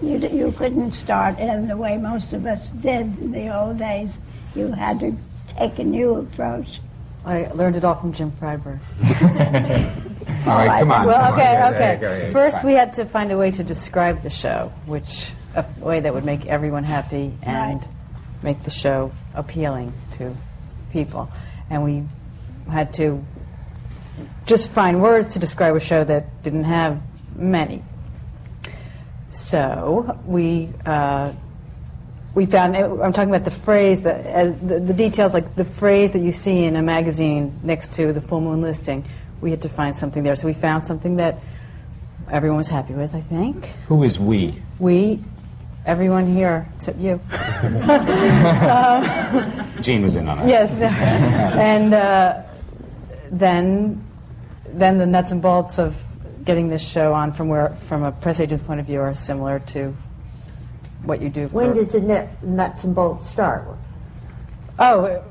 [0.00, 4.18] you, you couldn't start in the way most of us did in the old days.
[4.54, 5.16] You had to
[5.48, 6.80] take a new approach.
[7.24, 8.78] I learned it all from Jim Freydberg.
[10.28, 11.06] All right, come on.
[11.06, 11.94] Well, okay, There okay.
[11.94, 12.66] you go, yeah, First, fine.
[12.66, 16.24] we had to find a way to describe the show, which a way that would
[16.24, 17.88] make everyone happy and Right.
[18.42, 20.34] make the show appealing to
[20.90, 21.30] people.
[21.70, 22.02] And we
[22.70, 23.24] had to
[24.46, 27.00] just find words to describe a show that didn't have
[27.36, 27.82] many.
[29.30, 31.32] So we uh,
[32.34, 32.76] we found.
[32.76, 36.32] I'm talking about the phrase that uh, the, the details, like the phrase that you
[36.32, 39.04] see in a magazine next to the Fool Moon listing.
[39.44, 41.38] We had to find something there, so we found something that
[42.30, 43.14] everyone was happy with.
[43.14, 44.62] I think Who is we?
[44.78, 45.22] we,
[45.84, 47.20] everyone here except you.
[49.82, 50.48] Jean was in on it.
[50.48, 50.86] Yes, no.
[50.86, 52.42] and uh,
[53.30, 54.02] then,
[54.68, 56.02] then the nuts and bolts of
[56.46, 59.58] getting this show on from where, from a press agent's point of view, are similar
[59.58, 59.94] to
[61.02, 61.48] what you do.
[61.48, 63.68] For, When does the nut- nuts and bolts start?
[64.78, 65.22] Oh,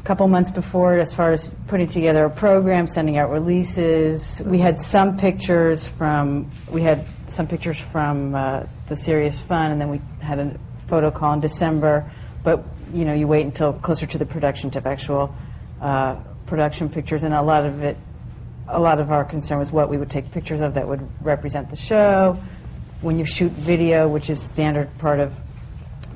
[0.00, 4.40] a couple months before, as far as putting together a program, sending out releases.
[4.46, 9.80] We had some pictures from we had some pictures from uh, the Serious Fun, and
[9.80, 12.10] then we had a photo call in December.
[12.42, 15.34] But you know, you wait until closer to the production to have actual
[15.82, 17.98] uh, production pictures, and a lot of it,
[18.68, 21.68] a lot of our concern was what we would take pictures of that would represent
[21.68, 22.40] the show.
[23.02, 25.34] When you shoot video, which is standard part of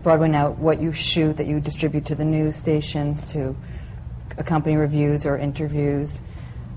[0.04, 3.56] Broadway now, what you shoot that you distribute to the news stations to
[4.38, 6.20] accompany reviews or interviews.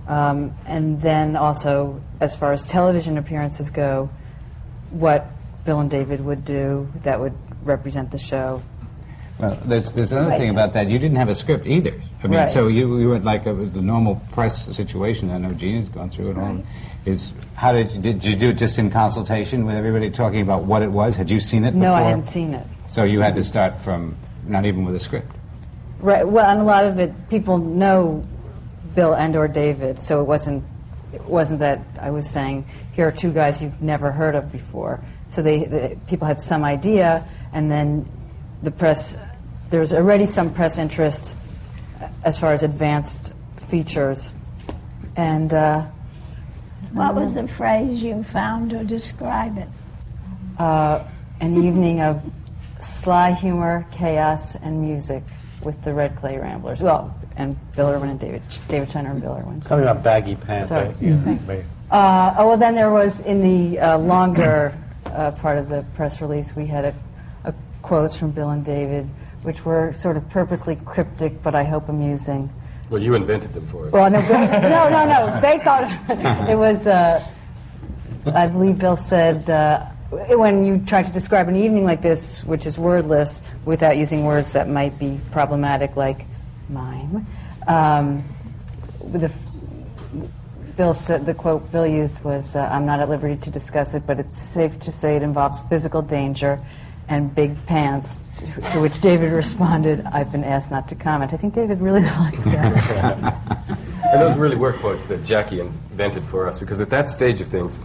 [0.08, 4.10] Um, and then also, as far as television appearances go,
[4.90, 5.28] what
[5.66, 8.64] Bill and David would do that would represent the show.
[9.38, 10.90] Well, there's, there's another thing about that.
[10.90, 12.02] You didn't have a script either.
[12.24, 12.50] I mean, Right.
[12.50, 15.30] so you, you were like a, the normal press situation.
[15.30, 16.64] I know Gina's gone through it all.
[17.06, 20.64] Is how did you, did you do it just in consultation with everybody talking about
[20.64, 21.16] what it was?
[21.16, 21.96] Had you seen it No, before?
[21.98, 22.66] I hadn't seen it.
[22.88, 24.16] So you had to start from
[24.46, 25.32] not even with a script.
[26.00, 26.28] Right.
[26.28, 28.26] Well, and a lot of it, people know
[28.96, 30.64] Bill and or David, so it wasn't
[31.14, 35.00] it wasn't that I was saying here are two guys you've never heard of before.
[35.30, 38.08] So they, the, people had some idea, and then
[38.64, 39.16] the press.
[39.70, 41.36] There was already some press interest
[42.24, 43.34] as far as advanced
[43.68, 44.34] features,
[45.16, 45.54] and.
[45.54, 45.86] Uh,
[46.94, 49.68] What was the phrase you found to describe it?
[50.58, 51.04] uh,
[51.40, 52.24] an evening of
[52.80, 55.24] sly humor, chaos, and music
[55.64, 56.82] with the Red Clay Ramblers.
[56.82, 59.62] Well, and Bill Irwin and David David Shiner and Bill Irwin.
[59.62, 60.70] Something about baggy pants.
[60.70, 60.94] Sorry.
[61.00, 61.38] Yeah.
[61.90, 66.22] Uh, oh, well, then there was in the uh, longer uh, part of the press
[66.22, 66.96] release, we had a,
[67.46, 69.08] a quotes from Bill and David,
[69.44, 72.50] which were sort of purposely cryptic, but I hope amusing.
[72.90, 73.92] Well, you invented them for us.
[73.92, 75.42] Well, no, Bill, no, no, no.
[75.42, 75.84] They thought
[76.50, 76.86] it was.
[76.86, 77.26] Uh,
[78.26, 82.66] I believe Bill said uh, when you try to describe an evening like this, which
[82.66, 86.26] is wordless, without using words that might be problematic, like
[86.70, 87.26] mime.
[87.68, 88.24] Um,
[89.04, 89.32] the,
[90.78, 94.06] Bill said the quote Bill used was, uh, "I'm not at liberty to discuss it,
[94.06, 96.60] but it's safe to say it involves physical danger."
[97.10, 101.32] And big pants, to, which David responded, I've been asked not to comment.
[101.32, 103.78] I think David really liked that.
[104.12, 107.48] And those really were quotes that Jackie invented for us because at that stage of
[107.48, 107.80] things,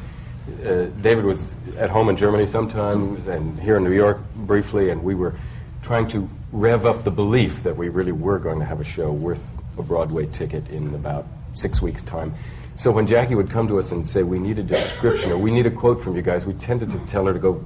[0.49, 5.03] uh, David was at home in Germany sometime and here in New York briefly, and
[5.03, 5.35] we were
[5.83, 9.13] trying to rev up the belief that we really were going to have a show
[9.13, 9.43] worth
[9.79, 12.35] a Broadway ticket in about six weeks' time.
[12.75, 15.51] So when Jackie would come to us and say, We need a description or we
[15.51, 17.65] need a quote from you guys, we tended to tell her to go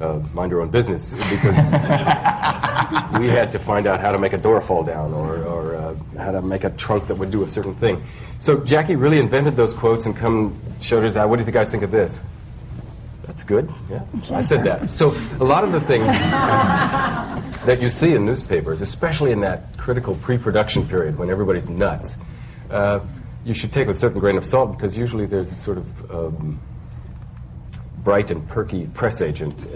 [0.00, 1.56] uh, mind her own business because
[3.18, 5.55] we had to find out how to make a door fall down or, or
[6.18, 8.04] how to make a trunk that would do a certain thing.
[8.38, 11.28] So Jackie really invented those quotes and come showed us out.
[11.28, 12.18] What do you guys think of this?
[13.26, 13.68] That's good.
[13.90, 14.92] Yeah, I said that.
[14.92, 16.06] So a lot of the things
[17.66, 22.16] that you see in newspapers, especially in that critical pre-production period when everybody's nuts,
[22.70, 23.00] uh,
[23.44, 26.10] you should take with a certain grain of salt because usually there's a sort of
[26.10, 26.60] um,
[28.06, 29.66] bright and perky press agent.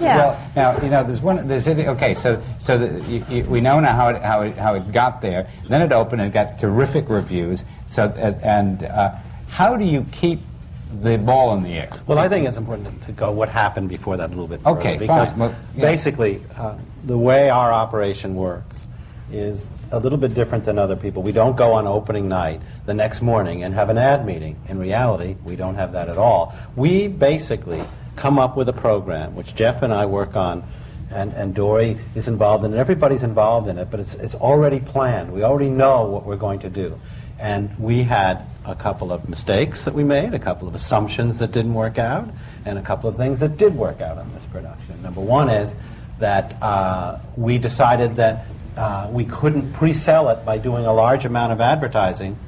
[0.00, 0.16] yeah.
[0.16, 1.48] Well, now you know there's one.
[1.48, 2.14] There's okay.
[2.14, 5.20] So so the, you, you, we know now how it, how it how it got
[5.20, 5.50] there.
[5.68, 7.64] Then it opened and got terrific reviews.
[7.88, 9.16] So uh, and uh,
[9.48, 10.38] how do you keep
[11.02, 11.90] the ball in the air?
[12.06, 14.62] Well, I think it's important to go what happened before that a little bit.
[14.62, 15.40] further, Okay, because fine.
[15.40, 15.82] Well, yeah.
[15.82, 18.86] basically, uh, the way our operation works
[19.32, 21.22] is a little bit different than other people.
[21.22, 24.58] We don't go on opening night the next morning and have an ad meeting.
[24.68, 26.54] In reality, we don't have that at all.
[26.74, 27.84] We basically
[28.16, 30.64] come up with a program, which Jeff and I work on,
[31.10, 32.78] and, and Dory is involved in it.
[32.78, 35.32] Everybody's involved in it, but it's, it's already planned.
[35.32, 36.98] We already know what we're going to do.
[37.38, 41.52] And we had a couple of mistakes that we made, a couple of assumptions that
[41.52, 42.28] didn't work out,
[42.64, 45.00] and a couple of things that did work out on this production.
[45.02, 45.74] Number one is
[46.18, 51.52] that uh, we decided that uh, we couldn't pre-sell it by doing a large amount
[51.52, 52.38] of advertising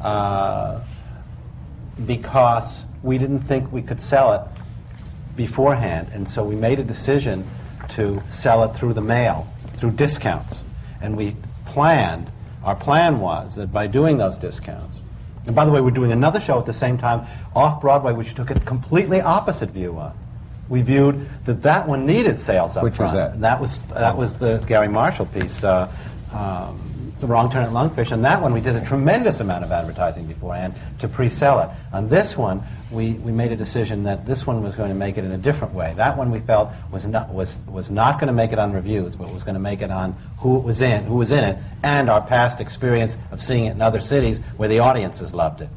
[0.00, 0.80] uh,
[2.06, 4.42] because we didn't think we could sell it
[5.36, 7.48] beforehand, and so we made a decision
[7.88, 10.60] to sell it through the mail, through discounts.
[11.00, 12.30] And we planned,
[12.62, 14.98] our plan was that by doing those discounts,
[15.46, 17.26] and by the way, we're doing another show at the same time
[17.56, 20.16] off Broadway, which took a completely opposite view on.
[20.70, 23.40] We viewed that that one needed sales up Which was that?
[23.40, 25.92] That was that was the Garry Marshall piece, uh,
[26.32, 28.12] um, The Wrong Turn at Lungfish.
[28.12, 31.70] And that one we did a tremendous amount of advertising beforehand to pre-sell it.
[31.92, 32.62] On this one,
[32.92, 35.38] we, we made a decision that this one was going to make it in a
[35.38, 35.92] different way.
[35.96, 39.16] That one we felt was not was was not going to make it on reviews,
[39.16, 41.58] but was going to make it on who it was in, who was in it,
[41.82, 45.68] and our past experience of seeing it in other cities where the audiences loved it.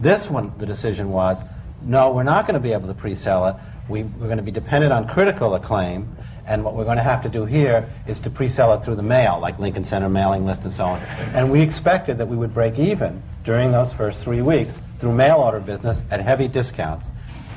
[0.00, 1.38] This one, the decision was,
[1.82, 3.56] no, we're not going to be able to pre-sell it.
[3.88, 6.16] We, we're going to be dependent on critical acclaim,
[6.46, 9.02] And what we're going to have to do here is to pre-sell it through the
[9.02, 11.00] mail, like Lincoln Center mailing list and so on.
[11.34, 15.38] And we expected that we would break even during those first three weeks through mail
[15.38, 17.06] order business at heavy discounts.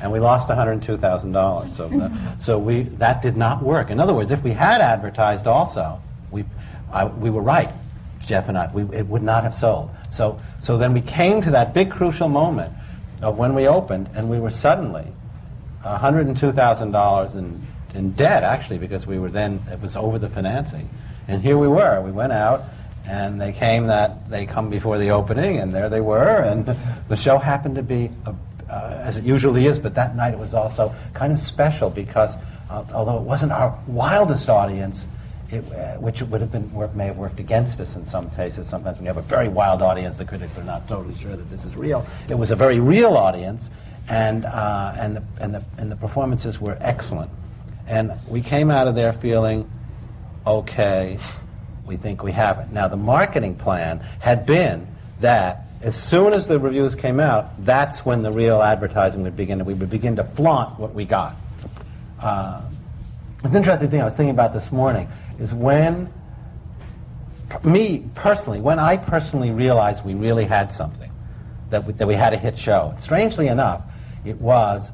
[0.02, 1.70] And we lost $102,000.
[1.70, 2.10] So,
[2.40, 3.90] so we, that did not work.
[3.90, 6.00] In other words, if we had advertised also,
[6.32, 6.44] we,
[6.92, 7.70] I, we were right,
[8.26, 8.72] Jeff and I.
[8.72, 9.90] We, it would not have sold.
[10.12, 12.72] So, so then we came to that big crucial moment
[13.22, 15.06] of when we opened, and we were suddenly
[15.84, 20.88] $102,000 in, in debt, actually, because we were then, it was over the financing.
[21.28, 22.00] And here we were.
[22.02, 22.64] We went out,
[23.06, 26.66] and they came that, they come before the opening, and there they were, and
[27.08, 28.34] the show happened to be, a,
[28.68, 32.36] uh, as it usually is, but that night it was also kind of special because
[32.70, 35.06] uh, although it wasn't our wildest audience,
[35.50, 38.68] it, uh, which would have been work, may have worked against us in some cases.
[38.68, 41.50] Sometimes when you have a very wild audience, the critics are not totally sure that
[41.50, 42.06] this is real.
[42.28, 43.70] It was a very real audience,
[44.10, 47.30] and uh, and the and the and the performances were excellent.
[47.86, 49.70] And we came out of there feeling,
[50.46, 51.18] okay,
[51.86, 52.70] we think we have it.
[52.72, 54.86] Now the marketing plan had been
[55.20, 59.60] that as soon as the reviews came out, that's when the real advertising would begin.
[59.60, 61.36] And we would begin to flaunt what we got.
[62.20, 62.62] Uh,
[63.38, 65.08] it's an interesting thing I was thinking about this morning
[65.38, 66.12] is when,
[67.64, 71.10] me personally, when I personally realized we really had something,
[71.70, 72.94] that we, that we had a hit show.
[72.98, 73.82] Strangely enough,
[74.24, 74.90] it was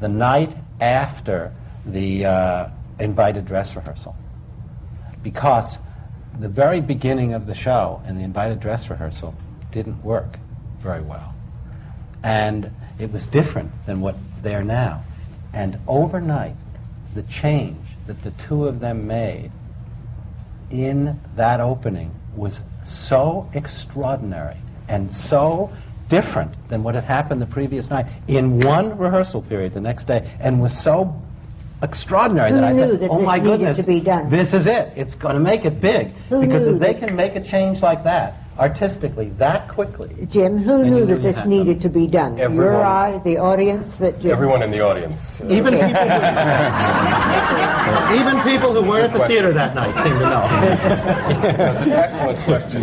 [0.00, 1.52] the night after
[1.86, 4.16] the uh, invited dress rehearsal.
[5.22, 5.78] Because
[6.38, 9.34] the very beginning of the show and the invited dress rehearsal
[9.70, 10.38] didn't work
[10.80, 11.34] very well.
[12.22, 15.04] And it was different than what's there now.
[15.52, 16.56] And overnight,
[17.14, 19.52] the change that the two of them made
[20.70, 24.56] in that opening was so extraordinary
[24.88, 25.70] and so
[26.12, 30.30] different than what had happened the previous night in one rehearsal period the next day
[30.40, 31.18] and was so
[31.82, 34.92] extraordinary Who that I said, that "Oh my goodness, to be done?" this is it.
[34.94, 38.04] It's going to make it big Who because if they can make a change like
[38.04, 42.36] that artistically that quickly." Jim, who knew knew that this had needed to be done?
[42.36, 42.74] Your Everyone.
[42.86, 44.30] eye, the audience, that Jim.
[44.30, 45.40] Everyone in the audience.
[45.40, 45.96] uh, Even people, who,
[48.20, 50.46] even people who weren't at the theater that night seem to know.
[51.56, 52.82] That's an excellent question.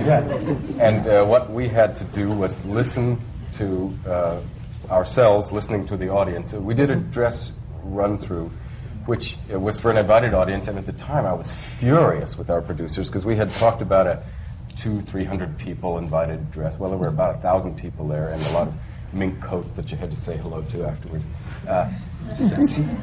[0.80, 3.20] And uh, what we had to do was listen
[3.53, 4.39] to uh,
[4.89, 6.53] ourselves, listening to the audience.
[6.53, 7.51] We did a dress
[7.84, 8.51] run through,
[9.05, 12.49] which uh, was for an invited audience, and at the time I was furious with
[12.49, 14.24] our producers because we had talked about a
[14.80, 16.77] two, three hundred people invited dress.
[16.80, 18.73] Well, there were about a thousand people there, and a lot of
[19.11, 21.25] mink coats that you had to say hello to afterwards.
[21.67, 21.91] Uh,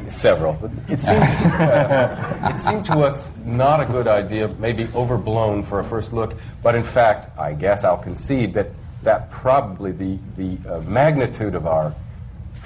[0.08, 0.54] several.
[0.54, 5.80] But it seemed, uh, it seemed to us not a good idea, maybe overblown for
[5.80, 6.34] a first look.
[6.62, 8.70] But in fact, I guess I'll concede that
[9.02, 11.94] that probably the the uh, magnitude of our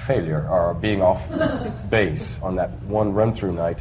[0.07, 1.21] failure, our being off
[1.89, 3.79] base on that one run-through night,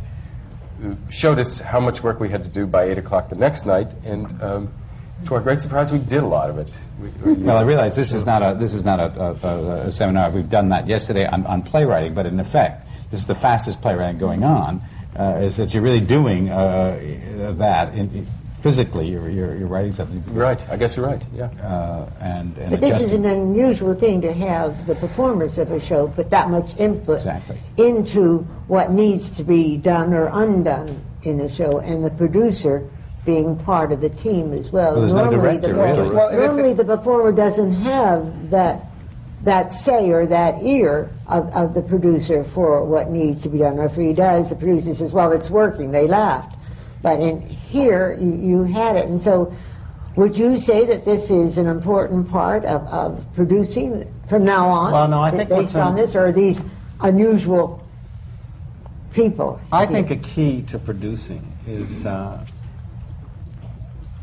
[0.85, 3.65] uh, showed us how much work we had to do by eight o'clock the next
[3.65, 4.73] night, and um,
[5.27, 6.69] to our great surprise, we did a lot of it.
[7.01, 9.87] We, we- Well, I realize this is not a this is not a, a, a,
[9.87, 10.31] a seminar.
[10.31, 14.19] We've done that yesterday on, on playwriting, but in effect, this is the fastest playwriting
[14.19, 14.83] going on.
[15.19, 18.27] Uh, is that you're really doing uh, that in, in-
[18.63, 19.09] physically?
[19.09, 20.23] You're, you're, you're writing something.
[20.35, 20.65] Right.
[20.71, 21.23] I guess you're right.
[21.35, 21.47] Yeah.
[21.47, 25.81] Uh, and and But this is an unusual thing to have the performers of a
[25.81, 27.59] show put that much input Exactly.
[27.77, 32.89] into what needs to be done or undone in a show, and the producer
[33.25, 34.93] being part of the team as well.
[34.93, 36.15] Well, there's no normally, director, the, really.
[36.17, 38.87] Well, if it- normally the performer doesn't have that
[39.43, 43.79] that say or that ear of, of the producer for what needs to be done.
[43.79, 46.57] Or if he does, the producer says, "Well, it's working." They laughed,
[47.03, 49.55] but in here you, you had it, and so.
[50.17, 54.93] Would you say that this is an important part of, of producing from now on?
[54.93, 56.65] Well, no, I think based on un- this, or are these
[57.01, 57.87] unusual
[59.13, 59.61] people?
[59.71, 62.45] I think a key to producing is uh,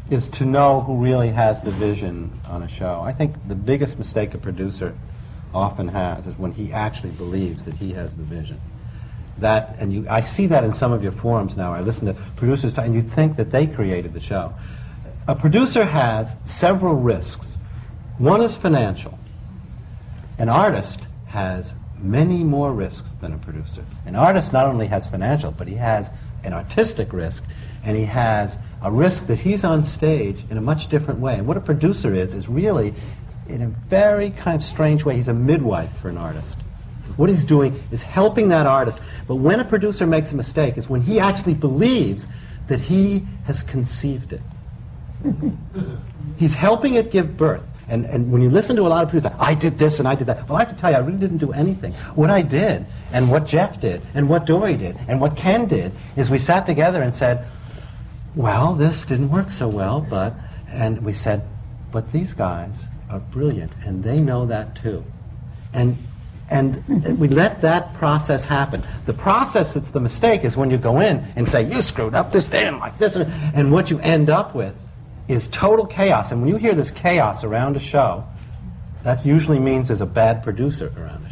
[0.09, 3.01] is to know who really has the vision on a show.
[3.01, 4.97] I think the biggest mistake a producer
[5.53, 8.61] often has is when he actually believes that he has the vision.
[9.39, 11.73] That and you, I see that in some of your forums now.
[11.73, 14.53] I listen to producers, talk, and you think that they created the show.
[15.27, 17.45] A producer has several risks.
[18.17, 19.17] One is financial.
[20.37, 23.83] An artist has many more risks than a producer.
[24.05, 26.09] An artist not only has financial, but he has
[26.43, 27.43] an artistic risk,
[27.83, 31.35] and he has a risk that he's on stage in a much different way.
[31.35, 32.93] And what a producer is, is really,
[33.47, 36.55] in a very kind of strange way, he's a midwife for an artist.
[37.15, 38.99] What he's doing is helping that artist.
[39.27, 42.27] But when a producer makes a mistake, is when he actually believes
[42.67, 44.41] that he has conceived it.
[46.37, 47.63] He's helping it give birth.
[47.89, 50.13] And, and when you listen to a lot of producers, I did this and I
[50.13, 50.47] did that.
[50.47, 51.93] Well, I have to tell you, I really didn't do anything.
[52.15, 55.93] What I did, and what Jeff did, and what Dory did, and what Ken did,
[56.17, 57.47] is we sat together and said,
[58.37, 60.33] well, this didn't work so well, but,
[60.69, 61.41] and we said,
[61.91, 62.75] but these guys
[63.09, 65.03] are brilliant, and they know that too.
[65.73, 65.97] And,
[66.49, 68.85] and we let that process happen.
[69.07, 72.31] The process that's the mistake is when you go in and say, you screwed up
[72.31, 74.75] this day and like this, and, and what you end up with
[75.27, 76.31] is total chaos.
[76.31, 78.23] And when you hear this chaos around a show,
[79.01, 81.26] that usually means there's a bad producer around show.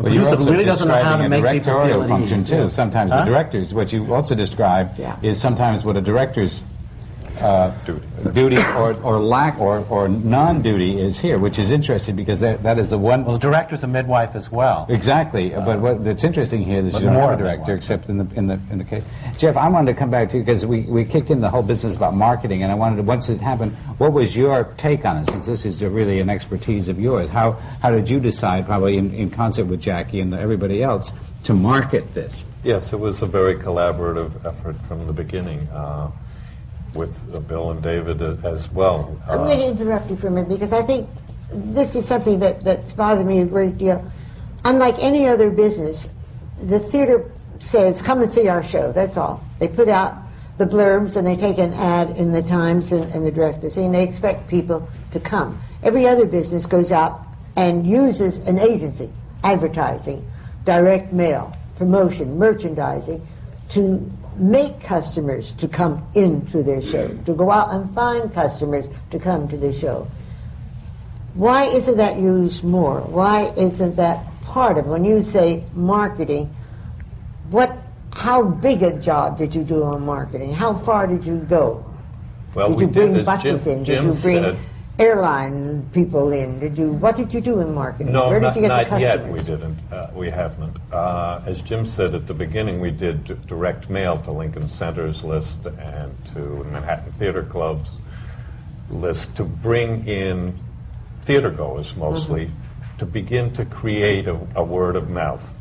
[0.00, 2.70] A Well, you're producer really doesn't know how to make people feel function too.
[2.70, 3.20] Sometimes Huh?
[3.24, 5.16] the directors, what you also describe Yeah.
[5.20, 6.62] is sometimes what a director's
[7.38, 7.70] uh,
[8.32, 12.78] duty or, or lack or, or non-duty is here, which is interesting because that, that
[12.78, 13.24] is the one.
[13.24, 14.86] Well, the director's a midwife as well.
[14.88, 17.44] Exactly, but what that's interesting here is But you don't more have a of a
[17.44, 19.02] director except in the in the in the case.
[19.38, 21.62] Jeff, I wanted to come back to you because we, we kicked in the whole
[21.62, 25.18] business about marketing, and I wanted to once it happened, what was your take on
[25.18, 25.30] it?
[25.30, 27.52] Since this is really an expertise of yours, how
[27.82, 31.12] how did you decide, probably in, in concert with Jackie and everybody else,
[31.44, 32.44] to market this?
[32.62, 36.10] Yes, it was a very collaborative effort from the beginning uh,
[36.94, 39.20] with uh, Bill and David uh, as well.
[39.28, 41.08] I'm Uh, going to interrupt you for a minute because I think
[41.52, 44.04] this is something that, that's bothered me a great deal.
[44.64, 46.08] Unlike any other business,
[46.62, 47.30] the theater
[47.60, 49.42] says, come and see our show, that's all.
[49.58, 50.16] They put out
[50.58, 53.94] the blurbs and they take an ad in the Times and, and the Directors, and
[53.94, 55.60] they expect people to come.
[55.82, 57.22] Every other business goes out
[57.56, 59.10] and uses an agency,
[59.42, 60.30] advertising,
[60.64, 63.26] direct mail, promotion, merchandising,
[63.70, 69.18] to make customers to come into their show, to go out and find customers to
[69.18, 70.08] come to the show.
[71.34, 73.00] Why isn't that used more?
[73.02, 76.54] Why isn't that part of when you say marketing?
[77.50, 77.76] What,
[78.12, 80.54] how big a job did you do on marketing?
[80.54, 81.84] How far did you go?
[82.54, 83.84] Well, did we you bring did, buses Jim- in?
[83.84, 84.58] Jim did you bring said-
[85.00, 86.60] airline people in?
[86.60, 86.92] Did you?
[86.92, 88.12] What did you do in marketing?
[88.12, 89.28] No, Where did not, you get the not yet.
[89.28, 89.78] We didn't.
[89.92, 90.76] Uh, we haven't.
[90.92, 95.24] Uh, as Jim said at the beginning, we did d- direct mail to Lincoln Center's
[95.24, 97.90] list and to Manhattan Theater Club's
[98.90, 100.58] list to bring in
[101.22, 102.98] theater goers mostly Mm-hmm.
[102.98, 105.54] to begin to create a, a word of mouth.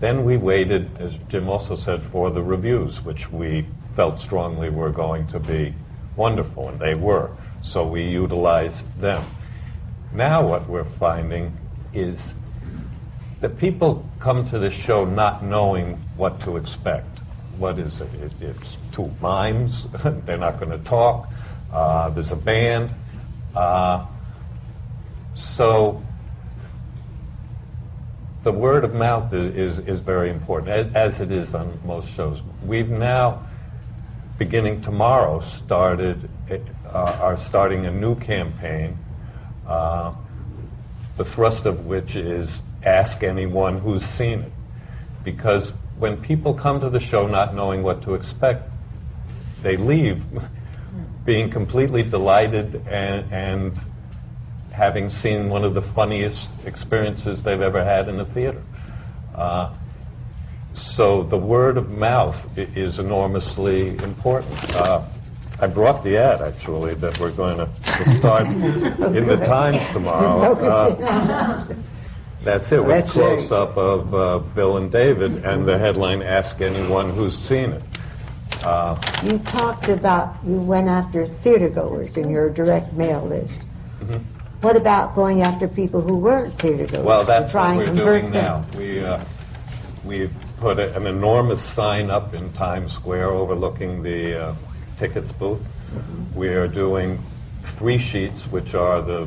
[0.00, 4.90] Then we waited, as Jim also said, for the reviews, which we felt strongly were
[4.90, 5.74] going to be
[6.16, 7.30] wonderful, and they were.
[7.62, 9.24] So we utilized them.
[10.12, 11.56] Now, what we're finding
[11.94, 12.34] is
[13.40, 17.20] that people come to the show not knowing what to expect.
[17.58, 18.12] What is it?
[18.14, 19.88] it it's two mimes,
[20.26, 21.28] they're not going to talk,
[21.72, 22.94] uh, there's a band.
[23.54, 24.06] Uh,
[25.34, 26.02] so
[28.42, 32.08] the word of mouth is, is, is very important, as, as it is on most
[32.08, 32.42] shows.
[32.64, 33.46] We've now,
[34.38, 36.56] beginning tomorrow, started uh,
[36.94, 38.98] are starting a new campaign,
[39.66, 40.14] uh,
[41.16, 44.52] the thrust of which is ask anyone who's seen it.
[45.24, 48.70] Because when people come to the show not knowing what to expect,
[49.62, 50.24] they leave
[51.24, 53.80] being completely delighted and, and
[54.72, 58.62] having seen one of the funniest experiences they've ever had in a theater.
[59.34, 59.72] Uh,
[60.74, 64.74] so the word of mouth is enormously important.
[64.74, 65.02] Uh,
[65.60, 67.68] I brought the ad actually that we're going to
[68.16, 70.52] start in the Times tomorrow.
[71.72, 71.74] Uh,
[72.44, 76.60] that's it, with very- close up of uh, Bill and David, and the headline "Ask
[76.60, 77.82] anyone who's seen it."
[78.64, 83.62] Uh, You talked about you went after theater goers in your direct mail list.
[84.00, 84.20] mhm.
[84.60, 87.04] What about going after people who weren't theater goers?
[87.04, 88.42] Well, that's what we're doing them?
[88.42, 88.64] now.
[88.76, 89.20] We, uh,
[90.04, 94.54] we've put a- an enormous sign up in Times Square overlooking the uh,
[95.02, 95.60] tickets booth.
[96.32, 97.18] We are doing
[97.64, 99.26] three sheets, which are the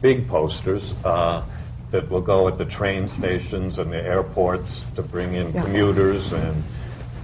[0.00, 1.42] big posters uh,
[1.90, 5.62] that will go at the train stations and the airports to bring in Yeah.
[5.62, 6.64] commuters and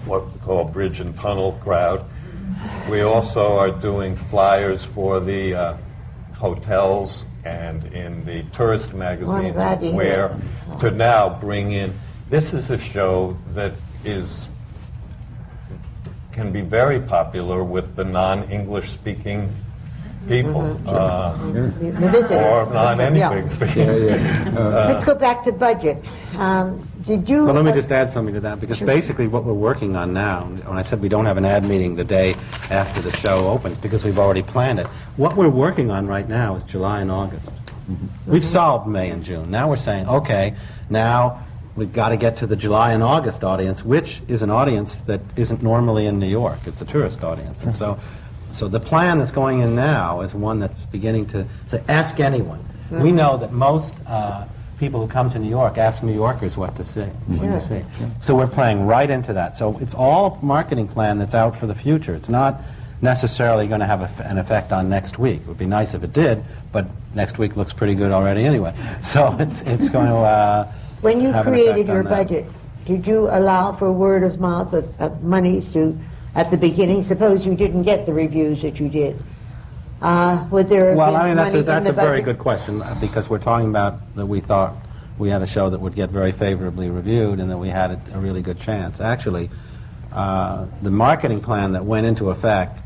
[0.05, 2.05] what we call bridge and tunnel crowd.
[2.91, 5.77] We also are doing flyers for the uh,
[6.35, 10.39] hotels and in the tourist magazines glad to hear where
[10.81, 11.95] to now bring in.
[12.29, 13.73] This is a show that
[14.05, 14.49] is
[16.37, 19.49] can be very popular with the non-English speaking
[20.29, 20.89] people, Mhm.
[20.89, 21.33] uh,
[22.11, 23.49] The- the or non-anything Yeah.
[23.49, 23.89] speaking.
[24.57, 26.05] Uh, Let's go back to budget.
[26.39, 27.45] Um, did you?
[27.47, 28.87] Well, let me just add something to that, because Sure.
[28.87, 31.95] basically what we're working on now, when I said we don't have an ad meeting
[31.97, 32.35] the day
[32.71, 36.57] after the show opens, because we've already planned it, what we're working on right now
[36.57, 37.49] is July and August.
[38.27, 39.49] We've solved May and June.
[39.51, 40.55] Now we're saying, okay,
[40.91, 41.39] now
[41.77, 45.21] we've got to get to the July and August audience, which is an audience that
[45.37, 46.59] isn't normally in New York.
[46.67, 47.63] It's a tourist audience.
[47.63, 47.99] And so
[48.53, 52.65] So the plan that's going in now is one that's beginning to, to ask anyone.
[52.91, 54.47] We know that most uh,
[54.79, 57.01] people who come to New York ask New Yorkers what to see.
[57.03, 57.85] What to see.
[58.21, 59.57] So we're playing right into that.
[59.57, 62.15] So it's all marketing plan that's out for the future.
[62.15, 62.63] It's not
[63.03, 65.41] necessarily going to have a f an effect on next week.
[65.43, 68.73] It would be nice if it did, but next week looks pretty good already anyway.
[69.03, 70.17] So it's, it's going to.
[70.17, 70.73] Uh,
[71.07, 72.47] When you created your budget,
[72.85, 75.97] did you allow for word of mouth of, of monies to,
[76.35, 79.23] at the beginning, suppose you didn't get the reviews that you did?
[80.03, 81.95] Uh, would there have Well, been I mean, that's money a, in that's the a
[81.95, 82.25] very budget?
[82.25, 84.75] good question, uh, because we're talking about that we thought
[85.17, 88.01] we had a show that would get very favorably reviewed, and that we had a,
[88.15, 89.01] a really good chance.
[89.01, 89.49] Actually,
[90.11, 92.81] uh, the marketing plan that went into effect,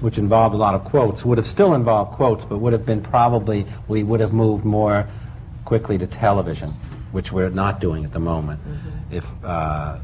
[0.00, 3.02] which involved a lot of quotes, would have still involved quotes, but would have been
[3.02, 5.08] probably, we would have moved more
[5.64, 6.72] quickly to television,
[7.14, 8.60] which we're not doing at the moment,
[9.10, 9.96] if, uh,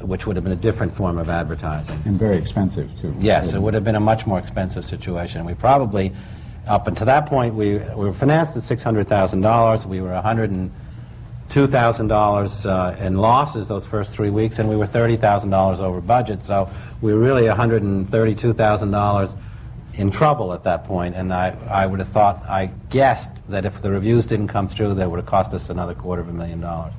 [0.00, 2.00] which would have been a different form of advertising.
[2.04, 3.12] And very expensive, too.
[3.18, 5.44] Yes, it would have been a much more expensive situation.
[5.44, 6.12] We probably,
[6.68, 9.86] up until that point, we, we were financed at $600,000.
[9.86, 16.00] We were $102,000 uh, in losses those first three weeks, and we were $30,000 over
[16.00, 16.40] budget.
[16.42, 19.36] So we were really $132,000
[19.96, 23.80] in trouble at that point, and I, I would have thought, I guessed that if
[23.80, 26.60] the reviews didn't come through, that would have cost us another quarter of a million
[26.60, 26.92] dollars,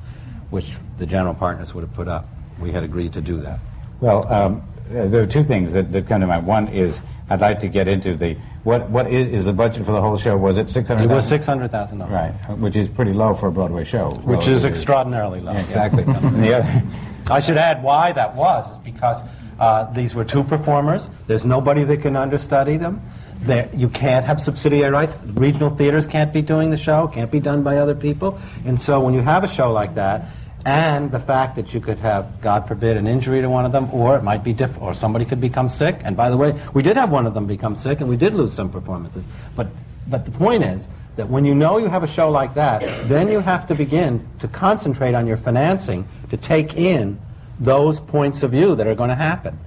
[0.50, 2.30] which the general partners would have put up.
[2.60, 3.60] We had agreed to do that.
[4.00, 6.48] Well, um, there are two things that, that come to mind.
[6.48, 9.92] One is I'd like to get into the what what is, is the budget for
[9.92, 10.38] the whole show?
[10.38, 11.10] Was it six hundred?
[11.10, 12.10] It was $600,000.
[12.10, 14.14] Right, which is pretty low for a Broadway show.
[14.24, 15.54] Which is extraordinarily low.
[15.54, 16.04] Yeah, exactly.
[16.08, 16.84] and the other,
[17.30, 19.22] I should add why that was, is because
[19.60, 21.08] uh, these were two performers.
[21.28, 23.02] There's nobody that can understudy them.
[23.42, 25.18] There, you can't have subsidiary rights.
[25.26, 28.40] Regional theaters can't be doing the show, can't be done by other people.
[28.66, 30.30] And so when you have a show like that,
[30.66, 33.88] and the fact that you could have, God forbid, an injury to one of them,
[33.94, 36.02] or it might be diff- or somebody could become sick.
[36.04, 38.34] And by the way, we did have one of them become sick, and we did
[38.34, 39.24] lose some performances.
[39.56, 39.68] But,
[40.08, 40.88] but the point is
[41.18, 44.28] that when you know you have a show like that, then you have to begin
[44.40, 47.20] to concentrate on your financing to take in
[47.60, 49.58] those points of view that are going to happen.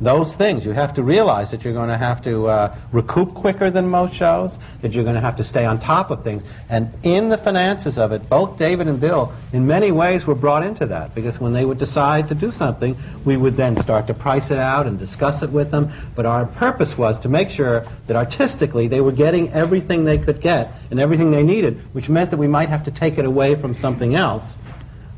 [0.00, 0.64] Those things.
[0.64, 4.14] You have to realize that you're going to have to uh, recoup quicker than most
[4.14, 6.42] shows, that you're going to have to stay on top of things.
[6.70, 10.64] And in the finances of it, both David and Bill, in many ways, were brought
[10.64, 12.96] into that because when they would decide to do something,
[13.26, 15.92] we would then start to price it out and discuss it with them.
[16.14, 20.40] But our purpose was to make sure that artistically they were getting everything they could
[20.40, 23.54] get and everything they needed, which meant that we might have to take it away
[23.54, 24.54] from something else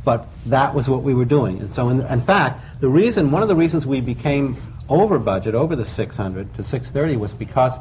[0.05, 1.61] but that was what we were doing.
[1.61, 4.57] And so, in, in fact, the reason, one of the reasons we became
[5.01, 7.73] over budget, over the 600 to 630, was because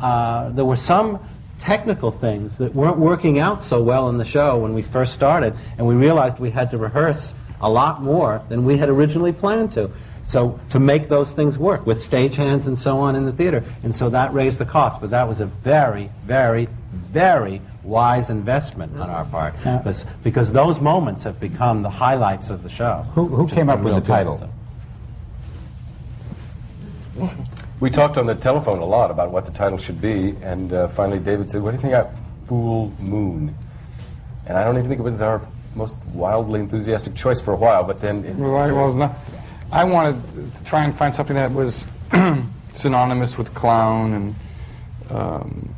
[0.00, 1.18] uh, there were some
[1.60, 5.54] technical things that weren't working out so well in the show when we first started,
[5.76, 9.72] and we realized we had to rehearse a lot more than we had originally planned
[9.72, 9.90] to.
[10.26, 13.96] So to make those things work with stagehands and so on in the theater, and
[13.96, 15.00] so that raised the cost.
[15.00, 20.80] But that was a very, very, very wise investment on our part, because, because those
[20.80, 23.04] moments have become the highlights of the show.
[23.14, 24.50] who, who came up with the title?
[27.80, 30.88] We talked on the telephone a lot about what the title should be, and uh,
[30.88, 32.10] finally David said, "What do you think of
[32.46, 33.54] Fool Moon?"
[34.46, 35.40] And I don't even think it was our
[35.74, 39.14] most wildly enthusiastic choice for a while, but then it, Well, I, well, not,
[39.70, 41.86] I wanted to try and find something that was
[42.74, 44.34] synonymous with clown and
[45.10, 45.74] um,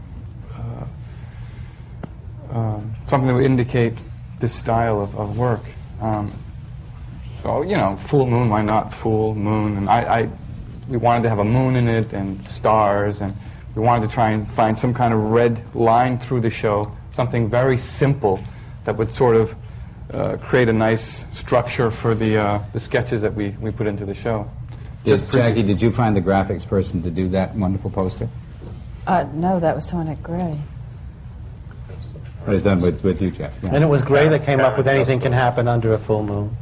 [0.54, 3.94] uh, um, something that would indicate
[4.38, 5.62] this style of, of work.
[6.00, 6.32] Um,
[7.42, 9.76] so, you know, full moon, why not full moon?
[9.76, 10.28] And I, I,
[10.90, 13.32] we wanted to have a moon in it and stars, and
[13.76, 17.48] we wanted to try and find some kind of red line through the show, something
[17.48, 18.40] very simple
[18.84, 19.54] that would sort of
[20.12, 24.04] uh, create a nice structure for the, uh, the sketches that we, we put into
[24.04, 24.50] the show.
[25.04, 28.28] Just Jackie, previous- did you find the graphics person to do that wonderful poster?
[29.06, 30.58] Uh, no, that was someone at Grey.
[32.46, 33.54] It was done with, with you, Jeff.
[33.62, 33.70] yeah.
[33.72, 36.56] And it was Grey that came up with anything can happen under a full moon.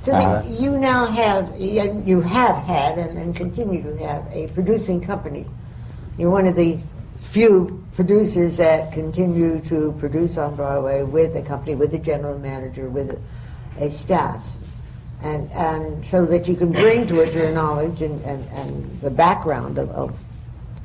[0.00, 4.46] So Uh, you now have, you you have had and, and continue to have a
[4.48, 5.44] producing company.
[6.16, 6.78] You're one of the
[7.18, 12.88] few producers that continue to produce on Broadway with a company, with a general manager,
[12.88, 14.44] with a, a staff.
[15.20, 19.10] And, and so that you can bring to it your knowledge and, and, and the
[19.10, 20.14] background of, of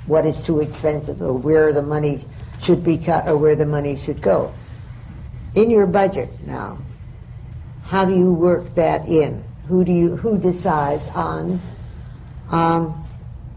[0.08, 2.26] what is too expensive or where the money
[2.60, 4.52] should be cut or where the money should go.
[5.54, 6.80] In your budget now,
[7.84, 9.44] how do you work that in?
[9.68, 11.62] Who do you who decides on
[12.50, 13.08] um,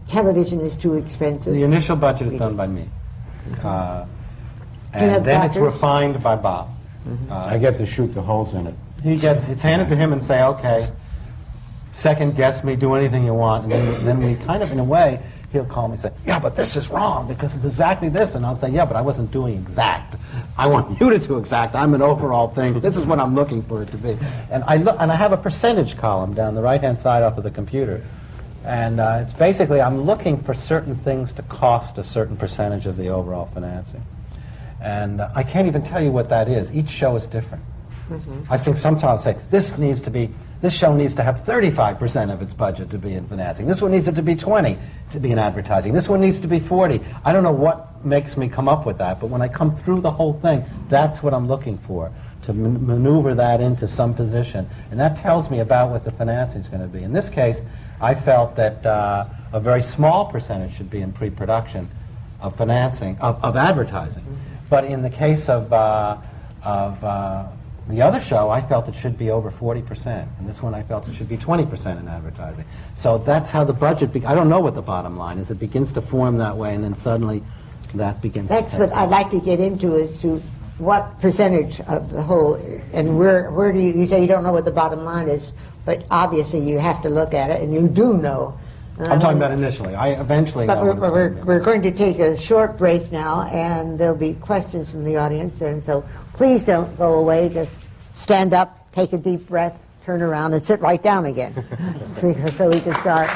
[0.07, 1.53] television is too expensive?
[1.53, 2.89] The initial budget is done by me.
[3.63, 4.05] Uh,
[4.93, 5.73] and then it's backers?
[5.73, 6.69] refined by Bob.
[7.29, 8.75] Uh, I get to shoot the holes in it.
[9.03, 10.89] He gets, it's handed to him and say, okay,
[11.97, 14.83] second guess me, do anything you want, and then, then we kind of, in a
[14.83, 15.19] way,
[15.51, 18.35] he'll call me and say, yeah, but this is wrong because it's exactly this.
[18.35, 20.15] And I'll say, yeah, but I wasn't doing exact.
[20.57, 21.75] I want you to do exact.
[21.75, 22.79] I'm an overall thing.
[22.79, 24.17] This is what I'm looking for it to be.
[24.51, 27.43] And I, look, and I have a percentage column down the right-hand side off of
[27.43, 28.03] the computer.
[28.63, 32.97] And uh, it's basically, I'm looking for certain things to cost a certain percentage of
[32.97, 34.03] the overall financing.
[34.81, 36.71] And uh, I can't even tell you what that is.
[36.73, 37.63] Each show is different.
[38.49, 40.29] I think sometimes I say, this needs to be,
[40.61, 43.67] this show needs to have 35% of its budget to be in financing.
[43.67, 44.77] This one needs it to be 20
[45.11, 45.93] to be in advertising.
[45.93, 46.99] This one needs to be 40.
[47.23, 50.01] I don't know what makes me come up with that, but when I come through
[50.01, 52.11] the whole thing, that's what I'm looking for,
[52.43, 54.67] to man- maneuver that into some position.
[54.89, 57.03] And that tells me about what the financing is going to be.
[57.03, 57.61] In this case,
[58.01, 61.89] I felt that uh, a very small percentage should be in pre-production
[62.41, 64.23] of financing, of, of advertising.
[64.69, 66.17] But in the case of, uh,
[66.63, 67.47] of uh,
[67.89, 70.27] the other show, I felt it should be over 40%.
[70.39, 72.65] And this one, I felt it should be 20% in advertising.
[72.97, 75.49] So that's how the budget, be- I don't know what the bottom line is.
[75.49, 77.43] It begins to form that way, and then suddenly
[77.93, 80.41] that begins That's what I'd like to get into as to
[80.79, 82.55] what percentage of the whole,
[82.91, 85.51] and where, where do you, you say you don't know what the bottom line is,
[85.85, 88.59] but obviously you have to look at it, and you do know.
[88.99, 89.93] I'm talking um, about initially.
[89.93, 94.15] I eventually But we're, we're, we're going to take a short break now, and there'll
[94.15, 97.49] be questions from the audience, and so please don't go away.
[97.49, 97.77] Just
[98.13, 101.53] stand up, take a deep breath, turn around, and sit right down again,
[102.07, 103.29] so we so we can start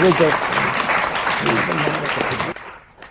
[0.00, 0.34] with this.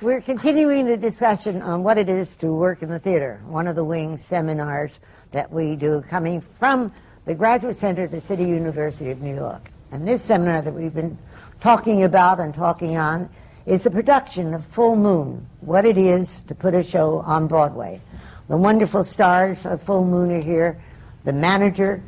[0.02, 3.76] We're continuing the discussion on what it is to work in the theater, one of
[3.76, 5.00] the wing seminars
[5.32, 6.92] that we do coming from
[7.26, 9.70] the Graduate Center at the City University of New York.
[9.92, 11.18] And this seminar that we've been
[11.62, 13.30] talking about and talking on
[13.66, 18.01] is the production of Fool Moon, what it is to put a show on Broadway.
[18.49, 20.82] The wonderful stars of Fool Moon are here,
[21.24, 22.03] the manager,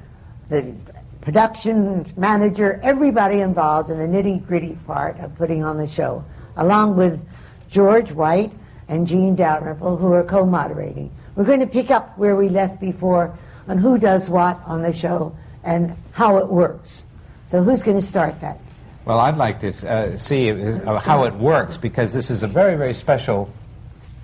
[0.49, 0.73] the
[1.21, 6.25] production manager, everybody involved in the nitty gritty part of putting on the show,
[6.57, 7.23] along with
[7.69, 8.51] George White
[8.87, 11.11] and Jean Dalrymple, who are co moderating.
[11.35, 13.37] We're going to pick up where we left before
[13.67, 17.03] on who does what on the show and how it works.
[17.45, 18.59] So, who's going to start that?
[19.05, 22.77] Well, I'd like to uh, see uh, how it works because this is a very,
[22.77, 23.51] very special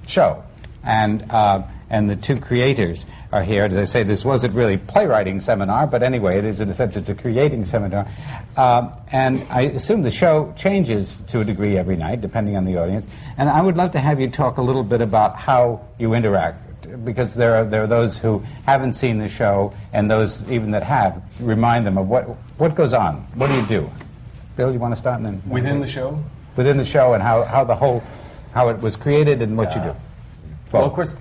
[0.07, 0.41] show.
[0.83, 3.65] And, uh, and the two creators are here.
[3.65, 6.95] As I say, this wasn't really playwriting seminar, but anyway, it is in a sense,
[6.95, 8.07] it's a creating seminar.
[8.55, 12.77] Um, and I assume the show changes to a degree every night, depending on the
[12.77, 13.05] audience.
[13.37, 16.67] And I would love to have you talk a little bit about how you interact.
[17.03, 20.83] Because there are, there are those who haven't seen the show, and those even that
[20.83, 22.23] have, remind them of what,
[22.57, 23.27] what goes on.
[23.35, 23.91] What do you do?
[24.59, 25.21] Bill, you want to start?
[25.21, 26.21] And then Within the show?
[26.57, 28.03] within the show and how, how the whole
[28.53, 29.95] how it was created and what you do.
[30.73, 31.13] Well, of course,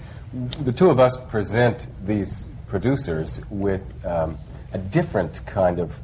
[0.65, 4.39] the two of us present these producers with um,
[4.73, 6.01] a different kind of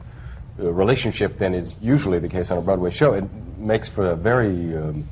[0.60, 3.14] uh, relationship than is usually the case on a Broadway show.
[3.14, 3.24] It
[3.58, 5.08] makes for a very um,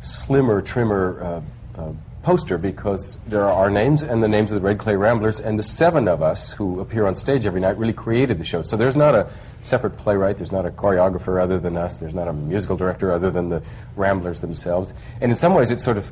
[0.00, 1.92] slimmer, trimmer uh, uh,
[2.22, 5.58] poster because there are our names and the names of the Red Clay Ramblers, and
[5.58, 8.62] the seven of us who appear on stage every night really created the show.
[8.62, 9.30] So there's not a
[9.62, 13.30] separate playwright, there's not a choreographer other than us, there's not a musical director other
[13.30, 13.62] than the
[13.96, 14.92] Ramblers themselves.
[15.20, 16.10] And in some ways, it sort of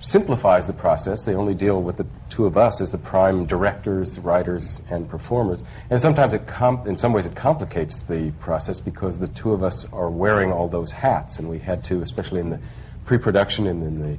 [0.00, 1.22] simplifies the process.
[1.22, 5.62] They only deal with the two of us as the prime directors, writers, and performers.
[5.90, 9.62] And sometimes it com- in some ways it complicates the process because the two of
[9.62, 12.60] us are wearing all those hats, and we had to, especially in the
[13.04, 14.18] pre-production and in the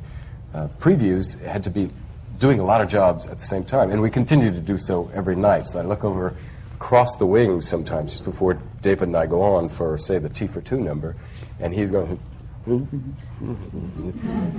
[0.53, 1.89] uh, previews, had to be
[2.37, 3.91] doing a lot of jobs at the same time.
[3.91, 5.67] And we continue to do so every night.
[5.67, 6.35] So I look over
[6.75, 10.47] across the wings sometimes just before David and I go on for, say, the Tea
[10.47, 11.15] for Two number,
[11.59, 12.19] and he's going.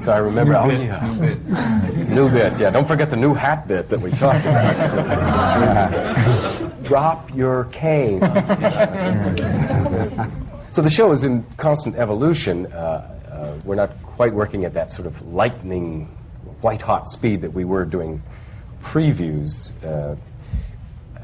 [0.03, 1.07] So I remember, New oh, bits, yeah.
[1.07, 1.49] new bits.
[2.11, 2.69] new bits, yeah.
[2.69, 6.05] Don't forget the new hat bit that we talked about.
[6.85, 8.21] Drop your cane.
[10.71, 12.67] so the show is in constant evolution.
[12.67, 16.07] Uh, uh, we're not quite working at that sort of lightning,
[16.61, 18.23] white hot speed that we were doing
[18.81, 19.73] previews.
[19.85, 20.15] Uh,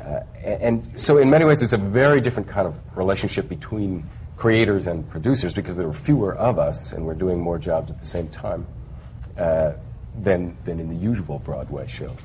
[0.04, 4.86] uh, and so, in many ways, it's a very different kind of relationship between creators
[4.86, 8.06] and producers because there are fewer of us and we're doing more jobs at the
[8.06, 8.66] same time
[9.38, 9.72] uh,
[10.22, 12.16] than, than in the usual Broadway show.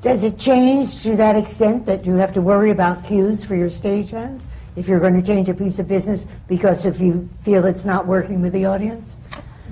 [0.00, 3.68] Does it change to that extent that you have to worry about cues for your
[3.68, 4.44] stagehands
[4.76, 8.06] if you're going to change a piece of business because if you feel it's not
[8.06, 9.10] working with the audience?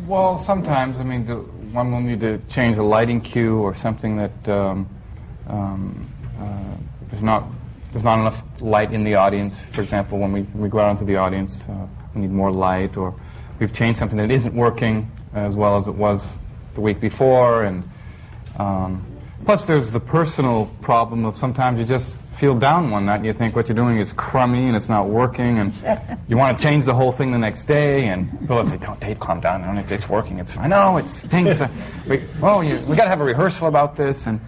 [0.08, 4.16] Well, sometimes, I mean, the, one will need to change a lighting cue or something
[4.16, 4.88] that um,
[5.46, 7.44] um, uh, there's not
[7.92, 9.54] there's not enough light in the audience.
[9.74, 12.96] For example, when we, we go out into the audience, uh, we need more light,
[12.96, 13.14] or
[13.58, 16.38] we've changed something that isn't working as well as it was
[16.72, 17.84] the week before, and
[18.58, 19.04] um,
[19.44, 23.32] plus there's the personal problem of sometimes you just feel down one night and you
[23.32, 25.72] think what you're doing is crummy and it's not working and
[26.28, 29.18] you want to change the whole thing the next day and people say, don't, Dave,
[29.18, 29.62] calm down.
[29.62, 30.38] No, it's, it's working.
[30.38, 30.70] It's fine.
[30.70, 31.60] No, it stinks.
[32.08, 34.26] We, well, you, we got to have a rehearsal about this.
[34.26, 34.40] And,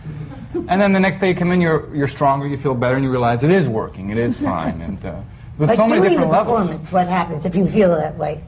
[0.69, 3.05] and then the next day you come in, you're, you're stronger, you feel better, and
[3.05, 4.11] you realize it is working.
[4.11, 4.81] It is fine.
[4.91, 5.21] And uh,
[5.59, 6.61] there's But so many different the levels.
[6.61, 8.45] performance, what happens if you feel that way?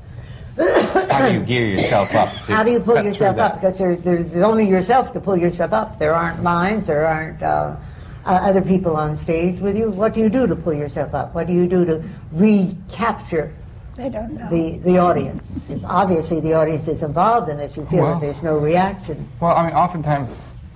[0.56, 3.54] How do you gear yourself up to How do you pull yourself up?
[3.54, 5.98] Because there, there's only yourself to pull yourself up.
[5.98, 7.76] There aren't lines, there aren't uh,
[8.24, 9.90] uh, other people on stage with you.
[9.90, 11.34] What do you do to pull yourself up?
[11.34, 12.02] What do you do to
[12.32, 13.52] recapture
[13.96, 14.48] They don't know.
[14.50, 15.42] the, the audience?
[15.68, 17.76] It's obviously, the audience is involved in this.
[17.76, 19.28] You feel Well- that there's no reaction.
[19.40, 20.30] Well, I mean, oftentimes,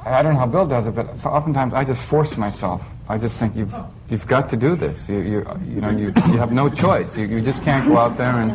[0.05, 2.82] I don't know how Bill does it, but so oftentimes I just force myself.
[3.09, 3.74] I just think you've
[4.09, 5.09] you've got to do this.
[5.09, 7.16] You you you know you you have no choice.
[7.16, 8.51] You you just can't go out there and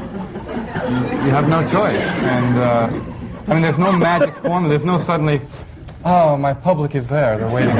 [0.92, 2.02] you, you have no choice.
[2.02, 2.90] And uh,
[3.48, 4.68] I mean, there's no magic formula.
[4.70, 5.40] There's no suddenly,
[6.04, 7.38] oh, my public is there.
[7.38, 7.76] They're waiting.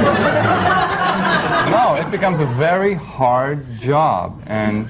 [1.70, 4.88] No, it becomes a very hard job, and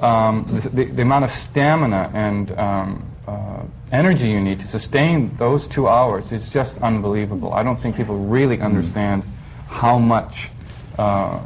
[0.00, 5.66] um, the, the, amount of stamina and um, uh, energy you need to sustain those
[5.66, 7.52] two hours is just unbelievable.
[7.52, 9.24] I don't think people really understand
[9.68, 10.50] how much
[10.98, 11.40] uh,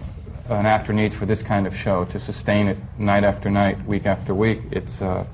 [0.48, 4.06] an actor needs for this kind of show to sustain it night after night, week
[4.06, 4.60] after week.
[4.70, 5.24] It's uh,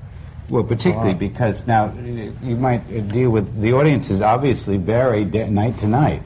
[0.49, 6.23] Well, particularly because now you might deal with the audiences obviously vary night to night.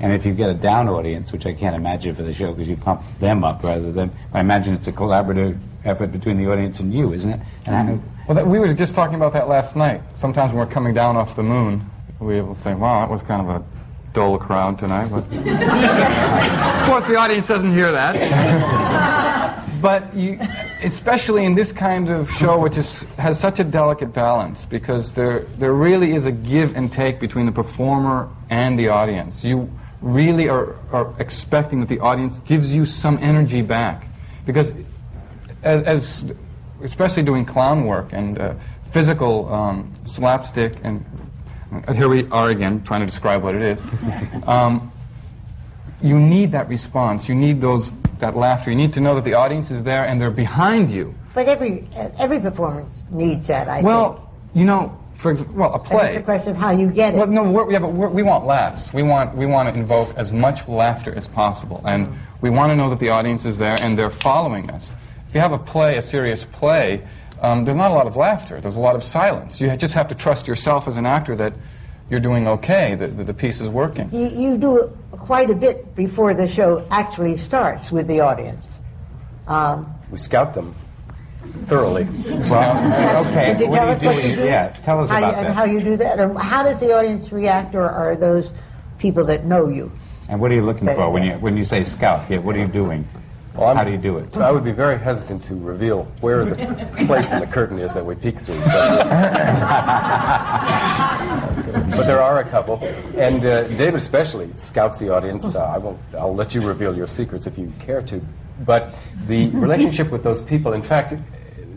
[0.00, 2.68] And if you get a down audience, which I can't imagine for the show because
[2.68, 6.80] you pump them up rather than, I imagine it's a collaborative effort between the audience
[6.80, 7.40] and you, isn't it?
[7.66, 10.00] And I, Well, that, we were just talking about that last night.
[10.14, 11.84] Sometimes when we're coming down off the moon,
[12.18, 13.64] we will say, wow, that was kind of a
[14.14, 15.08] dull crowd tonight.
[15.08, 19.66] But of course, the audience doesn't hear that.
[19.82, 20.38] but you,
[20.82, 25.40] especially in this kind of show, which is, has such a delicate balance, because there,
[25.58, 29.44] there really is a give and take between the performer and the audience.
[29.44, 29.70] You
[30.00, 34.06] really are, are expecting that the audience gives you some energy back.
[34.46, 34.72] Because
[35.62, 36.24] as, as
[36.82, 38.54] especially doing clown work and uh,
[38.92, 41.04] physical um, slapstick, and
[41.86, 43.80] uh, here we are again trying to describe what it is.
[44.46, 44.90] Um,
[46.02, 47.28] you need that response.
[47.28, 47.90] You need those
[48.20, 48.70] that laughter.
[48.70, 51.14] You need to know that the audience is there and they're behind you.
[51.34, 51.88] But every
[52.18, 53.86] every performance needs that, I think.
[53.86, 56.08] well, you know, for example, well, a play.
[56.08, 57.18] it's a question of how you get it.
[57.18, 58.94] Well, no, we're, yeah, but we're, we want laughs.
[58.94, 62.08] We want we want to invoke as much laughter as possible, and
[62.40, 64.94] we want to know that the audience is there and they're following us.
[65.28, 67.06] If you have a play, a serious play,
[67.42, 68.62] um, there's not a lot of laughter.
[68.62, 69.60] There's a lot of silence.
[69.60, 71.52] You just have to trust yourself as an actor that
[72.08, 74.10] you're doing okay, that, that the piece is working.
[74.12, 78.80] You, you do quite a bit before the show actually starts with the audience.
[79.46, 80.74] Um, We scout them
[81.66, 82.04] thoroughly.
[82.50, 83.52] well, okay.
[83.52, 84.44] Could you what tell do us you what you do?
[84.44, 85.46] Yeah, tell us how about you, that.
[85.46, 86.18] And how you do that?
[86.18, 88.50] And how does the audience react, or are those
[88.98, 89.90] people that know you?
[90.28, 92.28] And what are you looking That- for when you when you say scout?
[92.30, 93.06] Yeah, what are you doing?
[93.54, 94.36] Well, I'm- How do you do it?
[94.36, 96.54] I would be very hesitant to reveal where the
[97.06, 98.60] place in the curtain is that we peek through.
[98.60, 99.08] But,
[101.90, 102.78] but there are a couple,
[103.16, 105.56] and uh, David especially scouts the audience.
[105.56, 105.98] Uh, I won't.
[106.16, 108.20] I'll let you reveal your secrets if you care to.
[108.60, 108.94] But
[109.26, 111.14] the relationship with those people, in fact,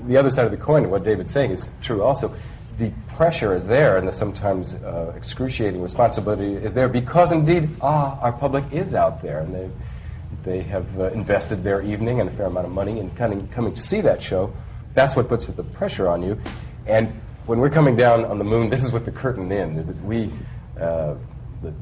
[0.07, 2.36] the other side of the coin, what David's saying is true also.
[2.77, 8.19] The pressure is there, and the sometimes uh, excruciating responsibility is there because, indeed, ah,
[8.19, 9.69] our public is out there, and they
[10.43, 13.73] they have uh, invested their evening and a fair amount of money in coming, coming
[13.73, 14.53] to see that show.
[14.93, 16.39] That's what puts the pressure on you.
[16.86, 17.13] And
[17.45, 20.03] when we're coming down on the moon, this is with the curtain in, is that
[20.03, 20.31] we,
[20.79, 21.15] uh,
[21.61, 21.73] the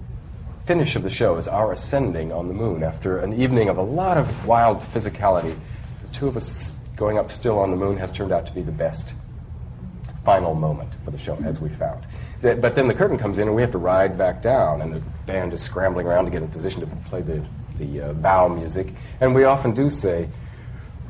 [0.66, 3.82] finish of the show is our ascending on the moon after an evening of a
[3.82, 5.58] lot of wild physicality.
[6.04, 8.62] The two of us going up still on the moon has turned out to be
[8.62, 9.16] the best
[10.24, 12.06] final moment for the show, as we found.
[12.42, 15.00] But then the curtain comes in, and we have to ride back down, and the
[15.26, 17.44] band is scrambling around to get in position to play the,
[17.78, 18.94] the uh, bow music.
[19.20, 20.30] And we often do say,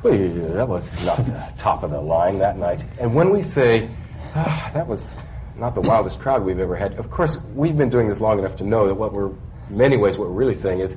[0.03, 2.83] well, that was not the top of the line that night.
[2.99, 3.89] And when we say,
[4.33, 5.13] ah, that was
[5.61, 8.57] not the wildest crowd we've ever had, of course, we've been doing this long enough
[8.57, 9.29] to know that what we're,
[9.69, 10.95] many ways, what we're really saying is,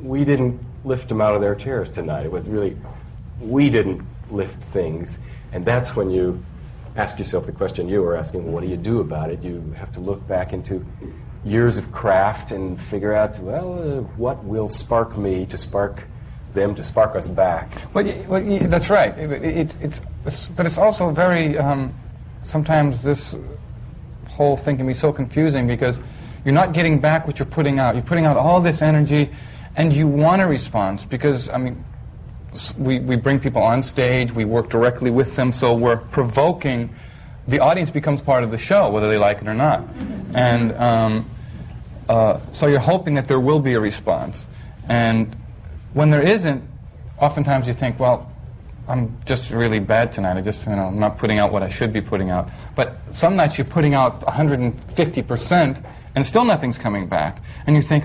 [0.00, 2.24] we didn't lift them out of their chairs tonight.
[2.24, 2.76] It was really,
[3.40, 5.18] we didn't lift things.
[5.52, 6.42] And that's when you
[6.94, 9.42] ask yourself the question you were asking, what do you do about it?
[9.42, 10.86] You have to look back into
[11.44, 16.04] years of craft and figure out, well, uh, what will spark me to spark
[16.54, 17.72] them to spark us back?
[17.92, 19.16] Well, well that's right.
[19.18, 21.58] It, it, it's, it's, but it's also very.
[21.58, 21.92] Um,
[22.44, 23.34] sometimes this
[24.34, 26.00] whole thing can be so confusing because
[26.44, 27.94] you're not getting back what you're putting out.
[27.94, 29.30] You're putting out all this energy,
[29.76, 31.84] and you want a response because I mean,
[32.76, 34.32] we we bring people on stage.
[34.32, 36.94] We work directly with them, so we're provoking.
[37.46, 39.84] The audience becomes part of the show, whether they like it or not,
[40.34, 40.72] and.
[40.72, 41.30] Um,
[42.08, 44.46] uh, so you're hoping that there will be a response.
[44.88, 45.34] And
[45.94, 46.62] when there isn't,
[47.18, 48.30] oftentimes you think, well,
[48.86, 50.36] I'm just really bad tonight.
[50.36, 52.50] I just, you know, I'm not putting out what I should be putting out.
[52.74, 57.42] But some nights you're putting out 150% and still nothing's coming back.
[57.66, 58.04] And you think,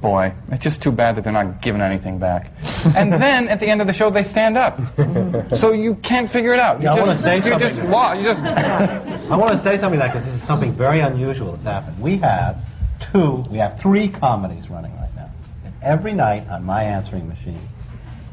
[0.00, 2.52] boy, it's just too bad that they're not giving anything back.
[2.96, 4.78] and then at the end of the show, they stand up.
[5.56, 6.78] so you can't figure it out.
[6.80, 7.60] You Yeah, I wanna say you something.
[7.60, 8.42] just, wa- you just
[9.30, 10.24] I want to say something like this.
[10.24, 11.98] This is something very unusual that's happened.
[11.98, 12.60] We have
[13.00, 15.30] two, we have three comedies running right now.
[15.64, 17.66] And every night on my answering machine,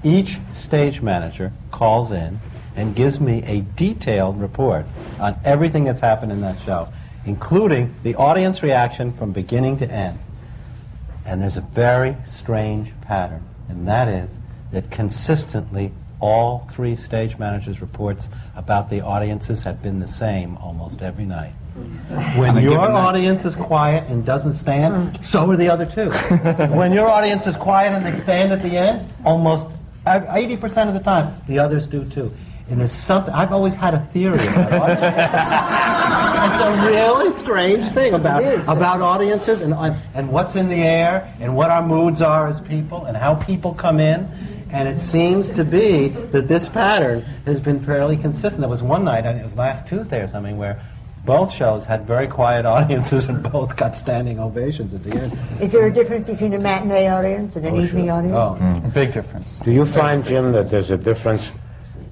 [0.03, 2.39] each stage manager calls in
[2.75, 4.85] and gives me a detailed report
[5.19, 6.87] on everything that's happened in that show,
[7.25, 10.19] including the audience reaction from beginning to end.
[11.25, 14.33] And there's a very strange pattern, and that is
[14.71, 21.01] that consistently all three stage managers' reports about the audiences have been the same almost
[21.01, 21.53] every night.
[22.35, 26.09] When your audience is quiet and doesn't stand, so are the other two.
[26.75, 29.67] when your audience is quiet and they stand at the end, almost
[30.05, 32.33] uh, 80% of the time, the others do too.
[32.69, 35.17] And there's something, I've always had a theory about audiences.
[36.51, 39.73] it's a really strange thing about, about audiences and,
[40.13, 43.73] and what's in the air and what our moods are as people and how people
[43.73, 44.25] come in.
[44.71, 48.61] And it seems to be that this pattern has been fairly consistent.
[48.61, 50.81] There was one night, I think it was last Tuesday or something, where
[51.25, 55.37] both shows had very quiet audiences and both got standing ovations at the end.
[55.61, 58.35] Is there a difference between a matinee audience and an evening audience?
[58.35, 58.85] Oh.
[58.85, 59.51] a big difference.
[59.63, 61.51] Do you find, Jim, that there's a difference,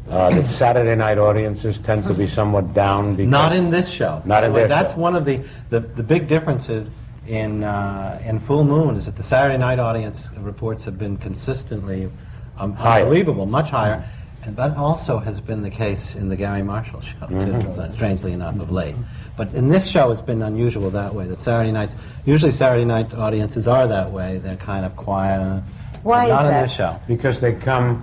[0.09, 3.15] uh, that Saturday night audiences tend to be somewhat down?
[3.15, 4.21] Because Not in this show.
[4.25, 4.99] Not in Well, their That's show.
[4.99, 6.89] one of the, the, the big differences
[7.27, 12.11] in, uh, in Fool Moon is that the Saturday night audience reports have been consistently
[12.57, 13.03] um, Higher.
[13.03, 14.03] unbelievable, much higher.
[14.43, 17.77] And that also has been the case in the Garry Marshall show, too, Mhm.
[17.77, 18.95] uh, strangely enough, of late.
[19.35, 21.93] But in this show, it's been unusual that way, that Saturday nights,
[22.25, 24.37] usually Saturday night audiences are that way.
[24.41, 25.61] They're kind of quiet.
[26.03, 26.61] Why but is Not in that?
[26.63, 26.95] this show.
[27.07, 28.01] Because they come,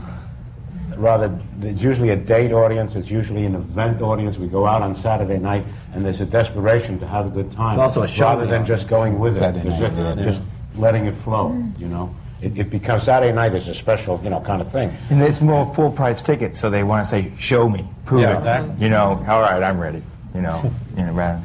[0.99, 1.31] rather,
[1.63, 4.37] it's usually a date audience, it's usually an event audience.
[4.39, 5.65] We go out on Saturday night,
[5.95, 7.73] and there's a desperation to have a good time.
[7.79, 10.19] It's also a show Rather day than just going with it, Saturday It's night, just,
[10.19, 10.25] yeah.
[10.25, 10.41] just
[10.77, 12.11] letting it flow, you know?
[12.41, 14.95] It, it becomes, Saturday night is a special, you know, kind of thing.
[15.11, 18.35] And it's more full price tickets, so they want to say, show me, prove Yeah,
[18.35, 18.37] it.
[18.37, 18.75] exactly.
[18.79, 20.03] You know, all right, I'm ready.
[20.35, 21.43] You know, you know, rather.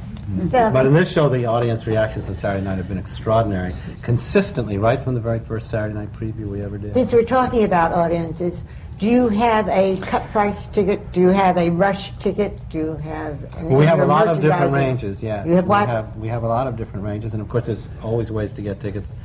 [0.49, 5.01] But in this show, the audience reactions on Saturday night have been extraordinary, consistently, right
[5.01, 6.93] from the very first Saturday night preview we ever did.
[6.93, 8.61] Since we're talking about audiences,
[8.97, 11.11] do you have a cut price ticket?
[11.11, 12.69] Do you have a rush ticket?
[12.69, 13.43] Do you have?
[13.55, 15.45] an Well, we have a lot of different ranges, yes.
[15.47, 15.87] You have what?
[15.87, 18.53] We have, we have a lot of different ranges, and of course, there's always ways
[18.53, 19.15] to get tickets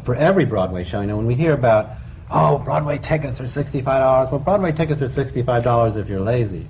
[0.00, 1.00] for every Broadway show.
[1.00, 1.90] You know, when we hear about,
[2.30, 4.30] oh, Broadway tickets are sixty-five dollars.
[4.30, 6.68] Well, Broadway tickets are sixty-five dollars if you're lazy,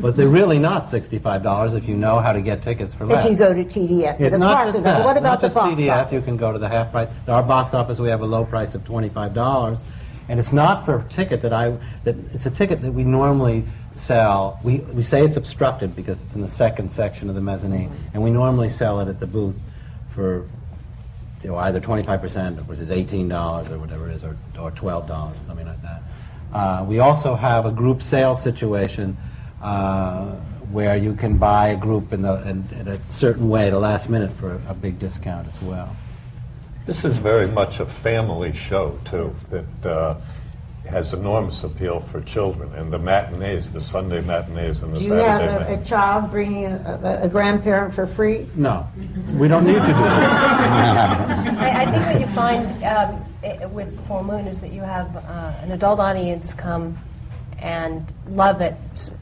[0.00, 3.24] but they're really not sixty-five dollars if you know how to get tickets for less.
[3.24, 5.04] If you go to TDF, the not just that.
[5.04, 5.90] What about not the just box TDF.
[5.90, 6.12] office?
[6.12, 7.08] You can go to the half price.
[7.28, 9.78] Our box office, we have a low price of twenty-five dollars,
[10.28, 11.76] and it's not for a ticket that I.
[12.04, 14.58] That it's a ticket that we normally sell.
[14.64, 18.22] We we say it's obstructed because it's in the second section of the mezzanine, and
[18.22, 19.56] we normally sell it at the booth
[20.14, 20.48] for.
[21.44, 25.66] You know, either 25%, which is $18 or whatever it is, or, or $12, something
[25.66, 26.02] like that.
[26.54, 29.14] Uh, we also have a group sale situation
[29.60, 30.30] uh,
[30.72, 33.78] where you can buy a group in, the, in, in a certain way at the
[33.78, 35.94] last minute for a, a big discount as well.
[36.86, 40.16] This is very much a family show, too, that uh,
[40.86, 42.72] has enormous appeal for children.
[42.74, 46.66] And the matinees, the Sunday matinees and the Do you have a, a child bringing
[46.66, 48.46] a, a, a grandparent for free?
[48.54, 48.86] No,
[49.38, 51.58] we don't need to do that.
[51.58, 55.16] I, I think what you find um, i- with Fool Moon is that you have
[55.16, 56.98] uh, an adult audience come
[57.58, 58.74] and love it,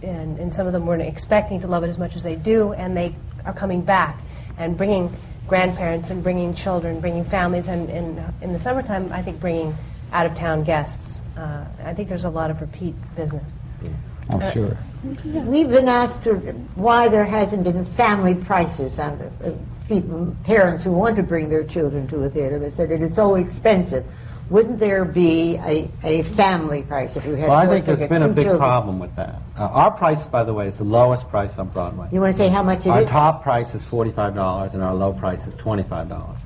[0.03, 2.73] and, and some of them weren't expecting to love it as much as they do,
[2.73, 3.15] and they
[3.45, 4.21] are coming back
[4.59, 5.15] and bringing
[5.47, 9.77] grandparents and bringing children, bringing families, and in, in the summertime, I think bringing
[10.13, 11.21] out of town guests.
[11.37, 13.45] Uh, I think there's a lot of repeat business.
[14.31, 14.77] Oh, Uh, sure.
[15.25, 16.21] We've been asked
[16.77, 19.13] why there hasn't been family prices on
[19.45, 19.51] uh,
[19.89, 22.59] people, parents who want to bring their children to a theater.
[22.59, 24.05] They said it is so expensive.
[24.49, 28.09] Wouldn't there be a, a family price if you had Well, I four think there's
[28.09, 28.59] been a big children?
[28.59, 29.41] problem with that.
[29.59, 32.09] Uh, our price, by the way, is the lowest price on Broadway.
[32.13, 33.09] You want to say how much it Our is?
[33.11, 36.39] top price is forty-five dollars, and our low price is twenty-five dollars.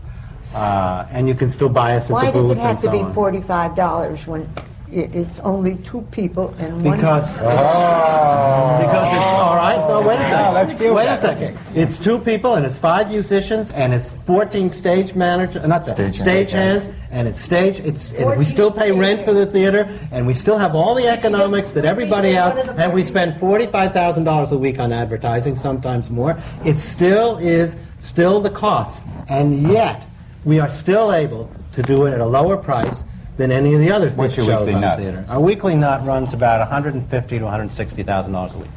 [0.54, 2.92] Uh, and you can still buy us at Why the does booth it have and
[3.00, 4.48] to be forty-five dollars when
[4.90, 6.96] it, it's only two people and one?
[6.96, 8.78] Because oh.
[8.80, 9.76] because it's all right.
[9.88, 10.54] No, wait a second.
[10.54, 11.38] let's deal wait with a that.
[11.38, 11.58] second.
[11.76, 16.18] It's two people and it's five musicians and it's fourteen stage manager, uh, not Stage
[16.18, 16.84] stage hands.
[16.84, 17.80] hands, and it's stage.
[17.80, 21.08] It's and we still pay rent for the theater and we still have all the
[21.08, 22.56] economics that everybody else.
[22.76, 26.38] And we spend forty-five thousand dollars a week on advertising, sometimes more.
[26.64, 30.06] It still is still the cost, and yet
[30.44, 33.02] we are still able to do it at a lower price
[33.36, 34.98] than any of the other What's th- your shows weekly on nut?
[34.98, 35.24] the theater.
[35.28, 38.70] Our weekly nut runs about 150 to 160 thousand dollars a week,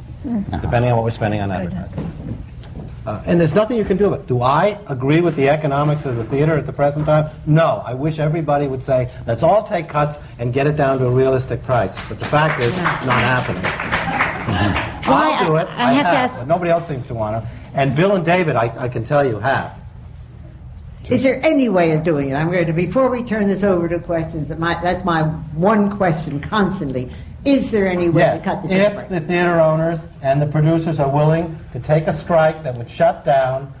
[0.60, 2.06] depending on what we're spending on advertising.
[3.06, 4.26] Uh, and there's nothing you can do about it.
[4.26, 7.30] Do I agree with the economics of the theater at the present time?
[7.46, 7.82] No.
[7.86, 11.10] I wish everybody would say, let's all take cuts and get it down to a
[11.10, 11.96] realistic price.
[12.10, 13.62] But the fact is, it's not happening.
[15.08, 15.66] Well, I'll I- do it.
[15.68, 17.50] I have to ask- nobody else seems to want to.
[17.72, 19.79] And Bill and David, I, I can tell you, have.
[21.08, 22.34] Is there any way of doing it?
[22.34, 25.96] I'm going to, before we turn this over to questions, that my, that's my one
[25.96, 27.10] question constantly.
[27.44, 31.00] Is there any way Yes, to cut the if the theater owners and the producers
[31.00, 33.72] are willing to take a strike that would shut down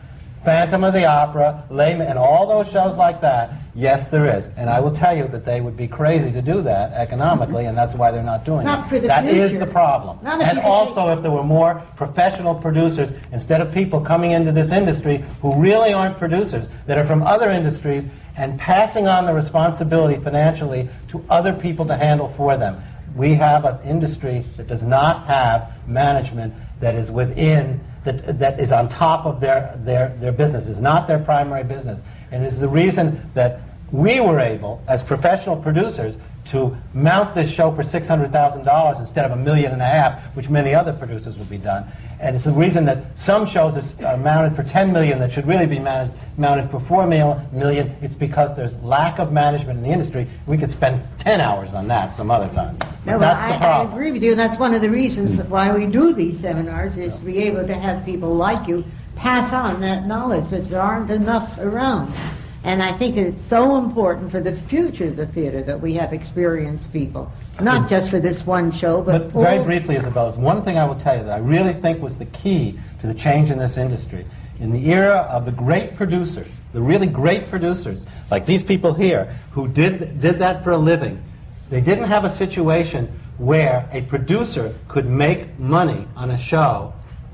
[0.44, 4.48] Phantom of the Opera, Layman, and all those shows like that, yes, there is.
[4.56, 7.76] And I will tell you that they would be crazy to do that economically, and
[7.76, 8.88] that's why they're not doing Not it.
[8.88, 9.66] for the That is future.
[9.66, 10.18] the problem.
[10.24, 15.22] And also, if there were more professional producers, instead of people coming into this industry
[15.42, 18.06] who really aren't producers, that are from other industries,
[18.36, 22.80] and passing on the responsibility financially to other people to handle for them.
[23.14, 28.72] We have an industry that does not have management that is within, that, that is
[28.72, 32.00] on top of their, their, their business, is not their primary business.
[32.30, 33.60] And is the reason that
[33.92, 36.14] we were able, as professional producers,
[36.50, 40.74] to mount this show for $600,000 instead of a million and a half, which many
[40.74, 41.86] other producers would be done.
[42.18, 45.66] And it's the reason that some shows are, mounted for 10 million that should really
[45.66, 47.40] be managed, mounted for 4 mil.
[47.52, 50.26] It's because there's lack of management in the industry.
[50.46, 52.76] We could spend 10 hours on that some other time.
[53.06, 53.88] No, but That's I, the problem.
[53.88, 56.96] I agree with you, and that's one of the reasons why we do these seminars,
[56.96, 60.80] is to be able to have people like you pass on that knowledge, but there
[60.80, 62.12] aren't enough around.
[62.62, 66.12] And I think it's so important for the future of the theater that we have
[66.12, 70.76] experienced people, not just for this one show, but, But very briefly, Isabel, one thing
[70.76, 73.58] I will tell you that I really think was the key to the change in
[73.58, 74.26] this industry.
[74.58, 79.38] In the era of the great producers, the really great producers, like these people here,
[79.52, 81.22] who did, did that for a living,
[81.70, 83.06] they didn't have a situation
[83.38, 86.92] where a producer could make money on a show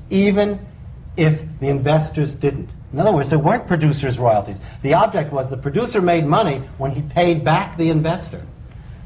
[0.09, 0.65] even
[1.17, 2.69] if the investors didn't.
[2.97, 4.57] In other words, there weren't producers' royalties.
[4.81, 8.41] The object was the producer made money when he paid back the investor.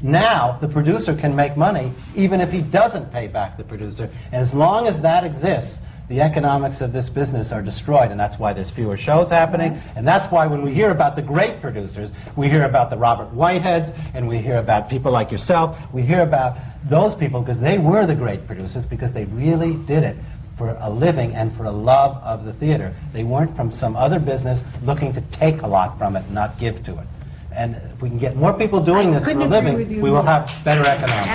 [0.00, 4.08] Now, the producer can make money even if he doesn't pay back the producer.
[4.32, 5.78] And as long as that exists,
[6.08, 8.10] the economics of this business are destroyed.
[8.10, 9.78] And that's why there's fewer shows happening.
[9.94, 13.34] And that's why when we hear about the great producers, we hear about the Robert
[13.34, 15.78] Whiteheads, and we hear about people like yourself.
[15.92, 16.56] We hear about
[16.88, 20.16] those people because they were the great producers because they really did it
[20.56, 22.94] for a living and for a love of the theater.
[23.12, 26.58] They weren't from some other business looking to take a lot from it and not
[26.58, 27.06] give to it.
[27.54, 30.22] And if we can get more people doing I this for a living, we will
[30.22, 31.28] have better economics.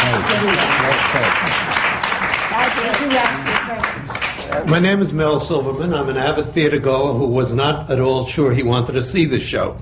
[4.69, 5.93] My name is Mel Silverman.
[5.93, 9.25] I'm an avid theater goer who was not at all sure he wanted to see
[9.25, 9.77] the show.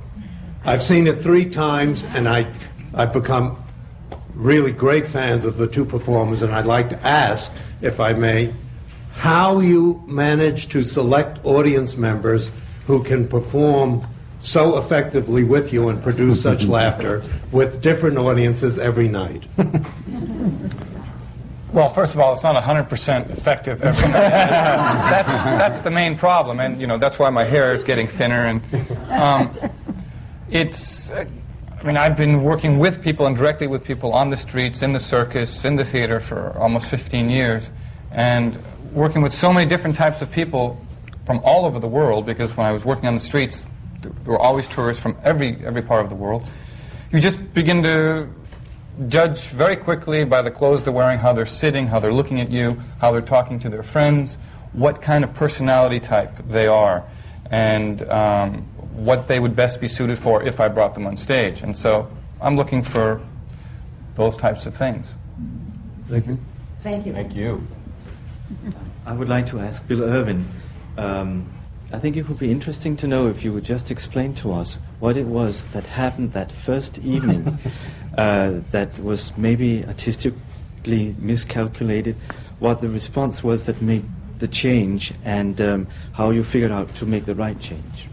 [0.66, 2.52] I've seen it three times, and I,
[2.94, 3.64] I've become
[4.34, 8.52] really great fans of the two performers, and I'd like to ask, if I may,
[9.16, 12.52] how you manage to select audience members
[12.86, 14.06] who can perform
[14.42, 19.48] so effectively with you and produce such laughter with different audiences every night.
[21.72, 24.14] Well, first of all, it's not 100% effective every night.
[24.30, 28.46] that's, that's the main problem, and you know that's why my hair is getting thinner.
[28.46, 28.62] And
[29.12, 29.58] um,
[30.50, 31.26] it's, uh,
[31.78, 34.94] I mean, I've been working with people and directly with people on the streets, in
[34.94, 37.70] the circus, in the theater for almost 15 years,
[38.12, 38.58] and
[38.96, 40.80] working with so many different types of people
[41.26, 42.26] from all over the world.
[42.26, 43.68] Because when I was working on the streets,
[44.02, 46.48] there were always tourists from every every part of the world.
[47.12, 48.28] You just begin to
[49.08, 52.50] judge very quickly by the clothes they're wearing, how they're sitting, how they're looking at
[52.50, 54.38] you, how they're talking to their friends,
[54.74, 57.04] what kind of personality type they are,
[57.52, 58.62] and um,
[58.94, 61.62] what they would best be suited for if I brought them on stage.
[61.62, 62.10] And so
[62.42, 63.22] I'm looking for
[64.16, 65.18] those types of things.
[66.10, 66.40] Thank you.
[66.84, 67.14] Thank you.
[67.14, 67.68] Thank you.
[69.06, 70.48] I would like to ask Bill Irwin.
[70.98, 71.52] Um,
[71.92, 74.78] I think it would be interesting to know if you would just explain to us
[75.00, 77.58] what it was that happened that first evening
[78.18, 82.16] uh, that was maybe artistically miscalculated,
[82.60, 84.06] what the response was that made
[84.40, 88.08] the change, and um, how you figured out to make the right change.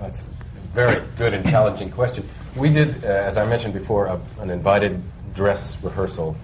[0.00, 2.28] That's a very good and challenging question.
[2.56, 5.00] We did, uh, as I mentioned before, a, an invited
[5.34, 6.36] dress rehearsal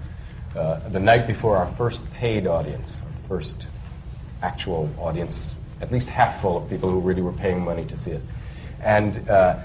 [0.56, 3.66] uh, the night before our first paid audience, our first
[4.42, 8.14] actual audience, at least half full of people who really were paying money to see
[8.14, 8.22] us.
[8.82, 9.58] And uh,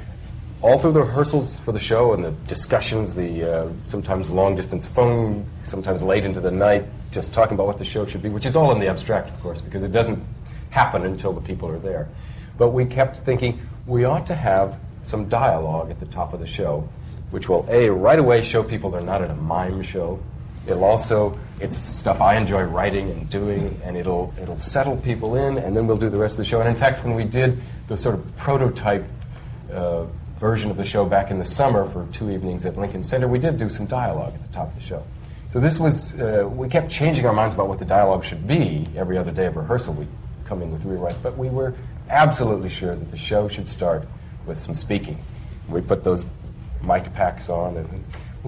[0.61, 4.85] all through the rehearsals for the show and the discussions, the uh, sometimes long distance
[4.85, 8.45] phone, sometimes late into the night, just talking about what the show should be, which
[8.45, 10.23] is all in the abstract, of course, because it doesn't
[10.69, 12.07] happen until the people are there.
[12.57, 16.47] But we kept thinking we ought to have some dialogue at the top of the
[16.47, 16.87] show
[17.31, 20.19] which will a right away show people they're not at a mime show.
[20.67, 25.57] It'll also it's stuff I enjoy writing and doing, and it'll it'll settle people in,
[25.57, 26.59] and then we'll do the rest of the show.
[26.59, 29.05] And in fact, when we did the sort of prototype
[29.71, 30.05] uh,
[30.39, 33.39] version of the show back in the summer for two evenings at Lincoln Center, we
[33.39, 35.03] did do some dialogue at the top of the show.
[35.49, 38.87] So this was uh, we kept changing our minds about what the dialogue should be
[38.95, 39.93] every other day of rehearsal.
[39.93, 40.07] We
[40.45, 41.73] come in with rewrites, but we were
[42.09, 44.07] absolutely sure that the show should start
[44.45, 45.17] with some speaking.
[45.69, 46.25] We put those
[46.81, 48.03] mic packs on and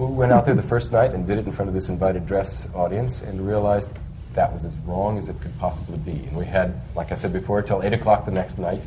[0.08, 2.26] we went out there the first night and did it in front of this invited
[2.26, 3.90] dress audience and realized
[4.32, 6.24] that was as wrong as it could possibly be.
[6.26, 8.80] And we had, like I said before, till 8 o'clock the next night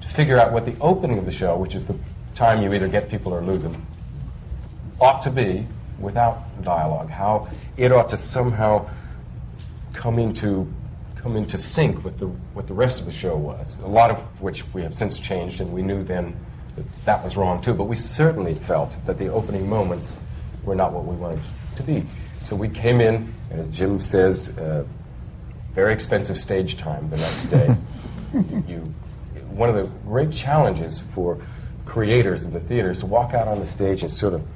[0.00, 1.98] to figure out what the opening of the show, which is the
[2.34, 3.86] time you either get people or lose them,
[5.00, 5.66] ought to be
[5.98, 7.10] without dialogue.
[7.10, 8.88] How it ought to somehow
[9.92, 10.72] come into
[11.16, 13.78] come into sync with the what the rest of the show was.
[13.80, 16.34] A lot of which we have since changed, and we knew then
[16.76, 17.74] that that was wrong too.
[17.74, 20.16] But we certainly felt that the opening moments
[20.68, 21.40] were not what we wanted
[21.76, 22.06] to be.
[22.40, 24.84] So we came in, and as Jim says, uh,
[25.74, 27.76] very expensive stage time the next day.
[28.34, 28.78] you, you,
[29.50, 31.40] one of the great challenges for
[31.84, 34.46] creators in the theater is to walk out on the stage and sort of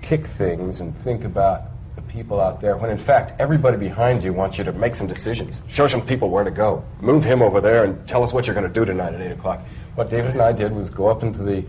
[0.00, 1.64] kick things and think about
[1.96, 5.06] the people out there when in fact everybody behind you wants you to make some
[5.06, 8.46] decisions show some people where to go move him over there and tell us what
[8.46, 9.60] you're going to do tonight at 8 o'clock
[9.96, 11.64] what david and i did was go up into the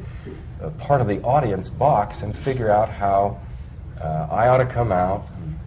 [0.70, 3.40] part of the audience box and figure out how
[4.00, 5.60] uh, i ought to come out and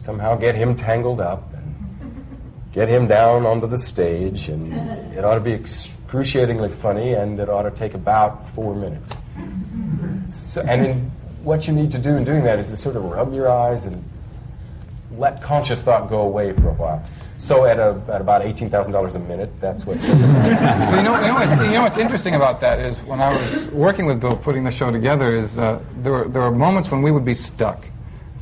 [0.00, 2.24] somehow get him tangled up and
[2.72, 4.72] get him down onto the stage and
[5.14, 9.12] it ought to be excruciatingly funny and it ought to take about four minutes
[10.30, 11.10] so, and in
[11.42, 13.84] what you need to do in doing that is to sort of rub your eyes
[13.84, 14.04] and
[15.16, 17.02] let conscious thought go away for a while.
[17.40, 19.96] So at, a, at about $18,000 a minute, that's what...
[20.02, 23.66] You, know, you, know what's, you know what's interesting about that is when I was
[23.68, 27.00] working with Bill putting the show together is uh, there, were, there were moments when
[27.00, 27.86] we would be stuck,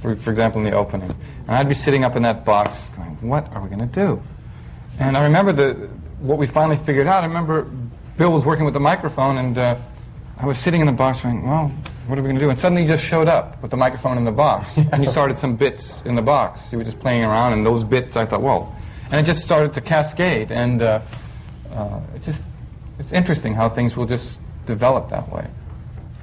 [0.03, 1.15] for, for example, in the opening.
[1.47, 4.21] And I'd be sitting up in that box going, what are we going to do?
[4.99, 5.75] And I remember the,
[6.19, 7.71] what we finally figured out, I remember
[8.17, 9.77] Bill was working with the microphone and uh,
[10.39, 11.71] I was sitting in the box going, well,
[12.09, 12.49] what are we going to do?
[12.49, 14.77] And suddenly he just showed up with the microphone in the box.
[14.93, 16.69] and he started some bits in the box.
[16.71, 18.73] He was just playing around, and those bits, I thought, whoa.
[19.11, 20.51] And it just started to cascade.
[20.51, 21.01] And uh,
[21.73, 22.41] uh, it just,
[22.99, 25.47] it's interesting how things will just develop that way.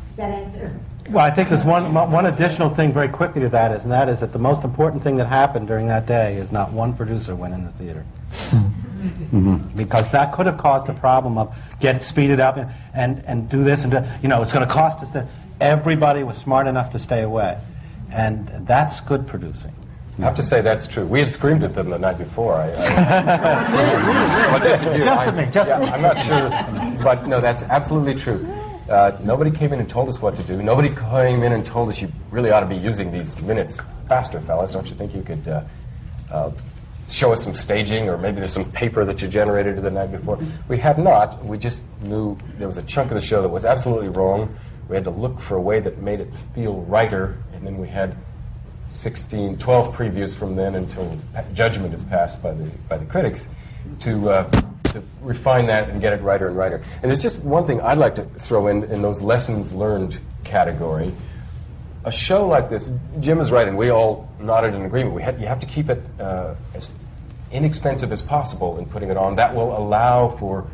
[0.08, 0.80] Does that answer?
[1.10, 4.10] Well, I think there's one, one additional thing very quickly to that is, and that
[4.10, 7.36] is that the most important thing that happened during that day is not one producer
[7.36, 8.04] went in the theater.
[8.32, 9.58] Mm-hmm.
[9.76, 13.64] Because that could have caused a problem of get speeded up and, and, and do
[13.64, 15.28] this and do, you know it's going to cost us that.
[15.62, 17.58] Everybody was smart enough to stay away,
[18.12, 19.74] and that's good producing.
[20.18, 21.06] I have to say that's true.
[21.06, 22.54] We had screamed at them the night before.
[22.54, 25.88] I, I, but just, you, just I, me, just yeah, me.
[25.88, 28.46] I'm not sure, but no, that's absolutely true.
[28.90, 30.62] Uh, nobody came in and told us what to do.
[30.62, 34.40] Nobody came in and told us you really ought to be using these minutes faster,
[34.42, 34.72] fellas.
[34.72, 35.64] Don't you think you could uh,
[36.32, 36.52] uh,
[37.10, 40.40] show us some staging, or maybe there's some paper that you generated the night before?
[40.70, 41.44] We had not.
[41.44, 44.56] We just knew there was a chunk of the show that was absolutely wrong.
[44.88, 47.88] We had to look for a way that made it feel righter, and then we
[47.88, 48.16] had
[48.90, 51.20] 16, 12 previews from then until
[51.54, 53.48] judgment is passed by the by the critics
[54.00, 56.84] to uh, to refine that and get it righter and righter.
[57.02, 61.14] And there's just one thing I'd like to throw in in those lessons learned category.
[62.06, 62.90] A show like this,
[63.20, 65.16] Jim is right, and we all nodded in agreement.
[65.16, 66.92] We had, you have to keep it uh, as
[67.52, 69.36] inexpensive as possible in putting it on.
[69.36, 70.68] That will allow for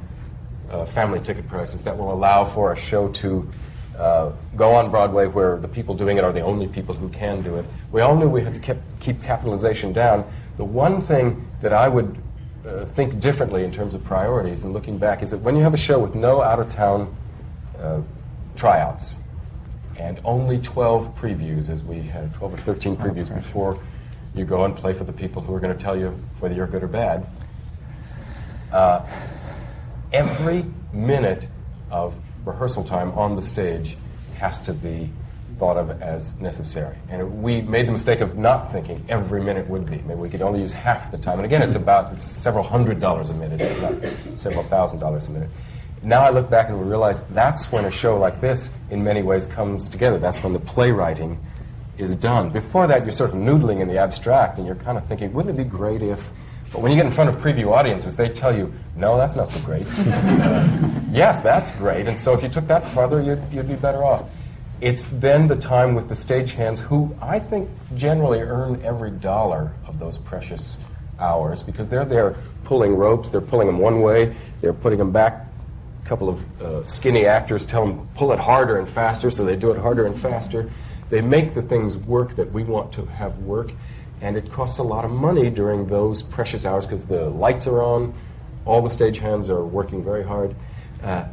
[0.69, 1.83] uh, family ticket prices.
[1.83, 3.49] That will allow for a show to
[3.97, 7.41] uh, go on Broadway where the people doing it are the only people who can
[7.41, 7.65] do it.
[7.91, 10.31] We all knew we had to keep, keep capitalization down.
[10.57, 12.22] The one thing that I would
[12.65, 15.73] uh, think differently in terms of priorities and looking back is that when you have
[15.73, 17.15] a show with no out of town
[17.80, 18.01] uh,
[18.55, 19.18] tryouts
[19.97, 23.80] and only 12 previews, as we had 12 or 13 previews before
[24.34, 26.09] you go and play for the people who are going to tell you
[26.39, 27.27] whether you're good or bad,
[28.72, 29.05] uh,
[30.13, 31.47] every minute
[31.89, 32.13] of
[32.45, 33.97] rehearsal time on the stage
[34.38, 35.09] has to be
[35.59, 36.97] thought of as necessary.
[37.09, 39.97] And we made the mistake of not thinking every minute would be.
[39.97, 41.38] Maybe we could only use half the time.
[41.38, 45.49] And again, it's about it's several hundred dollars a minute, several thousand dollars a minute.
[46.03, 49.22] Now I look back and we realize that's when a show like this, in many
[49.22, 50.18] ways, comes together.
[50.18, 51.39] That's when the playwriting
[51.99, 52.49] is done.
[52.49, 55.59] Before that, you're sort of noodling in the abstract, and you're kind of thinking, wouldn't
[55.59, 56.27] it be great if
[56.72, 59.52] but when you get in front of preview audiences, they tell you, no, that's not
[59.52, 59.85] so great.
[61.11, 62.07] yes, that's great.
[62.07, 64.30] And so if you took that further, you'd, you'd be better off.
[64.80, 69.99] It's then the time with the stagehands who I think generally earn every dollar of
[69.99, 70.77] those precious
[71.19, 75.45] hours because they're there pulling ropes, they're pulling them one way, they're putting them back
[76.03, 79.56] A couple of uh, skinny actors tell them pull it harder and faster, so they
[79.56, 80.72] do it harder and faster.
[81.10, 83.72] They make the things work that we want to have work,
[84.22, 87.81] and it costs a lot of money during those precious hours because the lights are
[87.81, 88.14] on,
[88.65, 90.56] all the stage hands are working very hard.
[91.02, 91.26] Uh,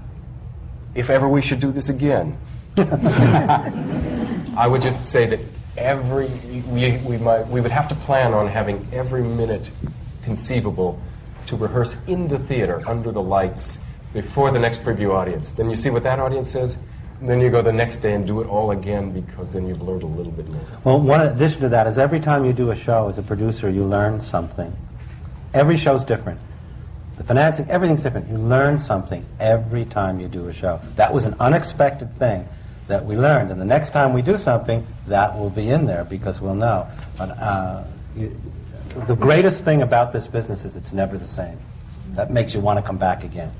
[0.94, 2.38] if ever we should do this again,
[2.78, 5.40] I would just say that
[5.76, 6.28] every
[6.68, 9.70] we, we might we would have to plan on having every minute
[10.22, 11.00] conceivable
[11.46, 13.78] to rehearse in the theater under the lights
[14.12, 15.50] before the next preview audience.
[15.50, 16.78] Then you see what that audience says.
[17.20, 20.04] Then you go the next day and do it all again because then you've learned
[20.04, 20.60] a little bit more.
[20.84, 23.68] Well, one addition to that is every time you do a show as a producer,
[23.68, 24.74] you learn something.
[25.52, 26.40] Every show's different.
[27.16, 28.28] The financing, everything's different.
[28.28, 30.80] You learn something every time you do a show.
[30.94, 32.48] That was an unexpected thing
[32.86, 33.50] that we learned.
[33.50, 36.86] And the next time we do something, that will be in there because we'll know.
[37.16, 37.84] But uh,
[38.14, 38.40] you,
[39.06, 41.58] the greatest thing about this business is it's never the same.
[42.10, 43.50] That makes you want to come back again.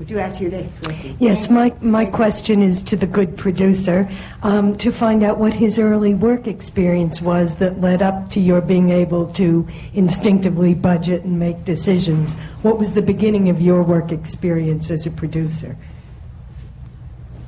[0.00, 1.14] Would you ask your next question?
[1.20, 4.10] Yes, my, my question is to the good producer
[4.42, 8.62] um, to find out what his early work experience was that led up to your
[8.62, 12.36] being able to instinctively budget and make decisions.
[12.62, 15.76] What was the beginning of your work experience as a producer?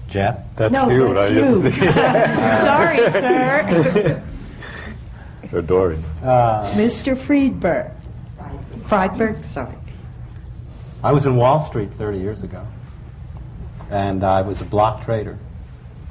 [0.09, 0.41] Jeff?
[0.57, 1.70] That's No, you, that's you.
[2.61, 4.23] Sorry, sir.
[5.55, 6.05] Or Dorian.
[6.23, 7.16] Uh, Mr.
[7.16, 7.95] Freydberg.
[8.83, 9.73] Freydberg, sorry.
[11.03, 12.65] I was in Wall Street 30 years ago,
[13.91, 15.39] and I was a block trader.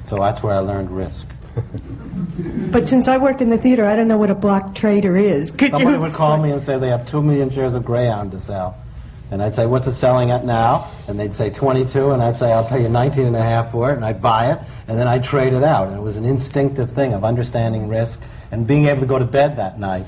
[0.04, 1.26] So that's where I learned risk.
[2.70, 5.50] But since I work in the theater, I don't know what a block trader is.
[5.50, 8.38] Could Somebody would call me and say they have two million shares of Greyhound to
[8.38, 8.76] sell.
[9.30, 10.90] And I'd say, what's it selling at now?
[11.08, 13.90] And they'd say 22, and I'd say, I'll tell you 19 and a half for
[13.90, 14.58] it, and I'd buy it,
[14.88, 15.88] and then I'd trade it out.
[15.88, 18.20] And it was an instinctive thing of understanding risk
[18.50, 20.06] and being able to go to bed that night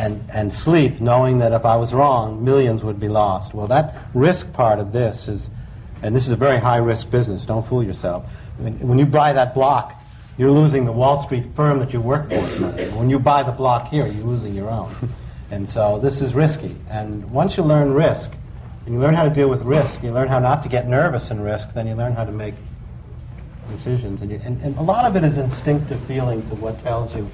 [0.00, 3.54] and, and sleep knowing that if I was wrong, millions would be lost.
[3.54, 5.50] Well, that risk part of this is,
[6.02, 8.24] and this is a very high risk business, don't fool yourself.
[8.58, 10.00] When, when you buy that block,
[10.38, 12.40] you're losing the Wall Street firm that you work for.
[12.96, 14.94] When you buy the block here, you're losing your own.
[15.50, 16.76] And so this is risky.
[16.90, 18.32] And once you learn risk,
[18.84, 21.30] and you learn how to deal with risk, you learn how not to get nervous
[21.30, 22.54] in risk, then you learn how to make
[23.68, 24.22] decisions.
[24.22, 27.28] And, you, and, and a lot of it is instinctive feelings of what tells you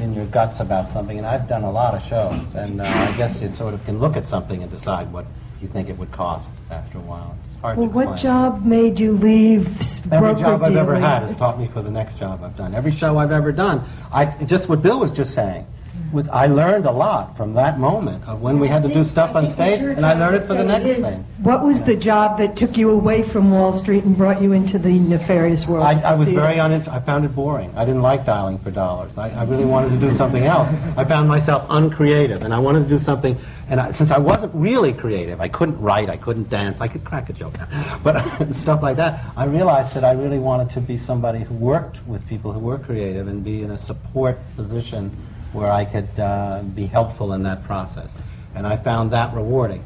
[0.00, 1.18] in your guts about something.
[1.18, 3.98] And I've done a lot of shows, and uh, I guess you sort of can
[3.98, 5.26] look at something and decide what
[5.60, 7.36] you think it would cost after a while.
[7.50, 8.06] It's hard Well, to explain.
[8.10, 9.66] what job made you leave
[10.12, 12.74] Every job I've ever had has taught me for the next job I've done.
[12.74, 13.84] Every show I've ever done.
[14.12, 15.66] I just what Bill was just saying.
[16.12, 19.36] Was I learned a lot from that moment of when we had to do stuff
[19.36, 21.24] on stage, and I learned it for the next thing.
[21.42, 24.78] What was the job that took you away from Wall Street and brought you into
[24.78, 25.84] the nefarious world?
[25.84, 26.94] I, I was very uninterested.
[26.94, 27.76] I found it boring.
[27.76, 29.18] I didn't like dialing for dollars.
[29.18, 30.68] I, I really wanted to do something else.
[30.96, 33.38] I found myself uncreative, and I wanted to do something.
[33.68, 37.04] And I, since I wasn't really creative, I couldn't write, I couldn't dance, I could
[37.04, 39.24] crack a joke now, but stuff like that.
[39.36, 42.78] I realized that I really wanted to be somebody who worked with people who were
[42.78, 45.14] creative and be in a support position
[45.52, 48.10] where I could uh, be helpful in that process.
[48.54, 49.84] And I found that rewarding.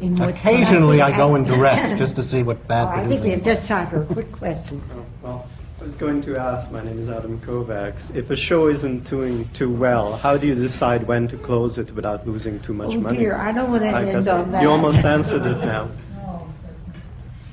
[0.00, 3.22] In what- Occasionally, I go in direct just to see what bad Oh, I think
[3.22, 4.80] we have just time for a quick question.
[5.22, 5.46] Well,
[5.80, 9.48] I was going to ask, my name is Adam Kovacs, if a show isn't doing
[9.54, 13.00] too well, how do you decide when to close it without losing too much Oh,
[13.00, 13.18] money?
[13.18, 14.62] dear, I don't want to end on that.
[14.62, 15.88] You almost answered it now.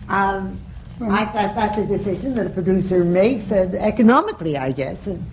[0.08, 0.60] Um,
[1.02, 5.08] I thought that's a decision that a producer makes, uh, economically, I guess.
[5.08, 5.26] And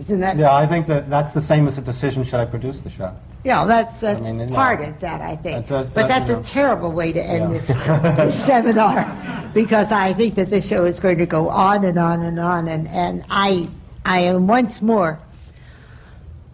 [0.00, 0.36] Isn't that?
[0.36, 3.14] Yeah, I think that that's the same as a decision, should I produce the show?
[3.44, 5.66] Yeah, that's, that's I mean, part of that, I think.
[5.66, 6.42] That's- that's- but that's you a know.
[6.44, 7.58] terrible way to end Yeah.
[8.16, 11.98] this, this seminar because I think that this show is going to go on and
[11.98, 12.68] on and on.
[12.68, 13.68] And, and I,
[14.04, 15.18] I am once more,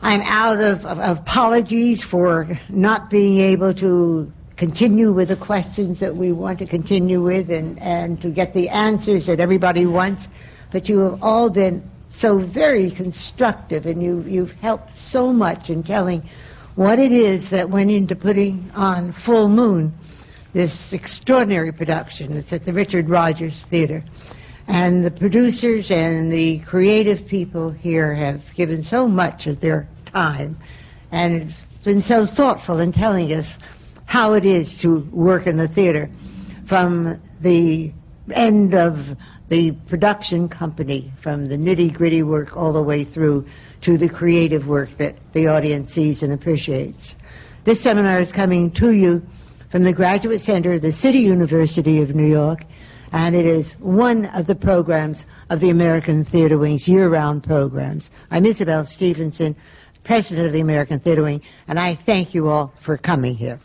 [0.01, 6.01] I'm out of, of, of apologies for not being able to continue with the questions
[6.01, 10.29] that we want to continue with and, and to get the answers that everybody wants.
[10.71, 15.83] But you have all been so very constructive and you, you've helped so much in
[15.83, 16.23] telling
[16.77, 19.93] what it is that went into putting on Fool Moon,
[20.53, 22.33] this extraordinary production.
[22.33, 24.05] that's at the Richard Rodgers Theater.
[24.69, 30.57] And the producers and the creative people here have given so much of their time
[31.11, 33.59] and been so thoughtful in telling us
[34.07, 36.09] how it is to work in the theater
[36.65, 37.93] from the
[38.33, 39.17] end of
[39.49, 43.47] the production company, from the nitty gritty work all the way through
[43.83, 47.15] to the creative work that the audience sees and appreciates.
[47.65, 49.27] This seminar is coming to you
[49.69, 52.65] from the Graduate Center of the City University of New York,
[53.13, 58.11] and it is one of the programs of the American Theater Wing's year-round programs.
[58.31, 59.55] I'm Isabel Stevenson,
[60.05, 63.61] president of the American Theater Wing, and I thank you all for coming here.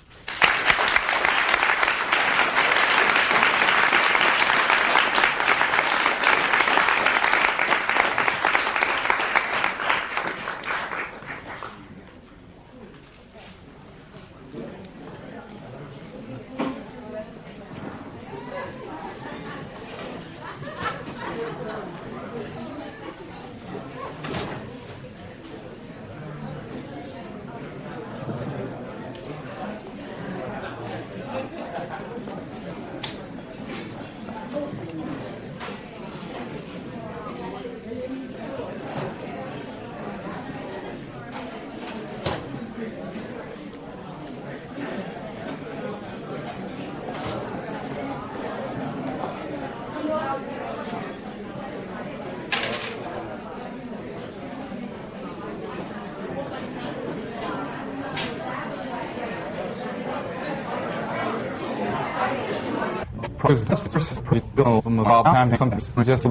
[65.48, 66.24] Sometimes just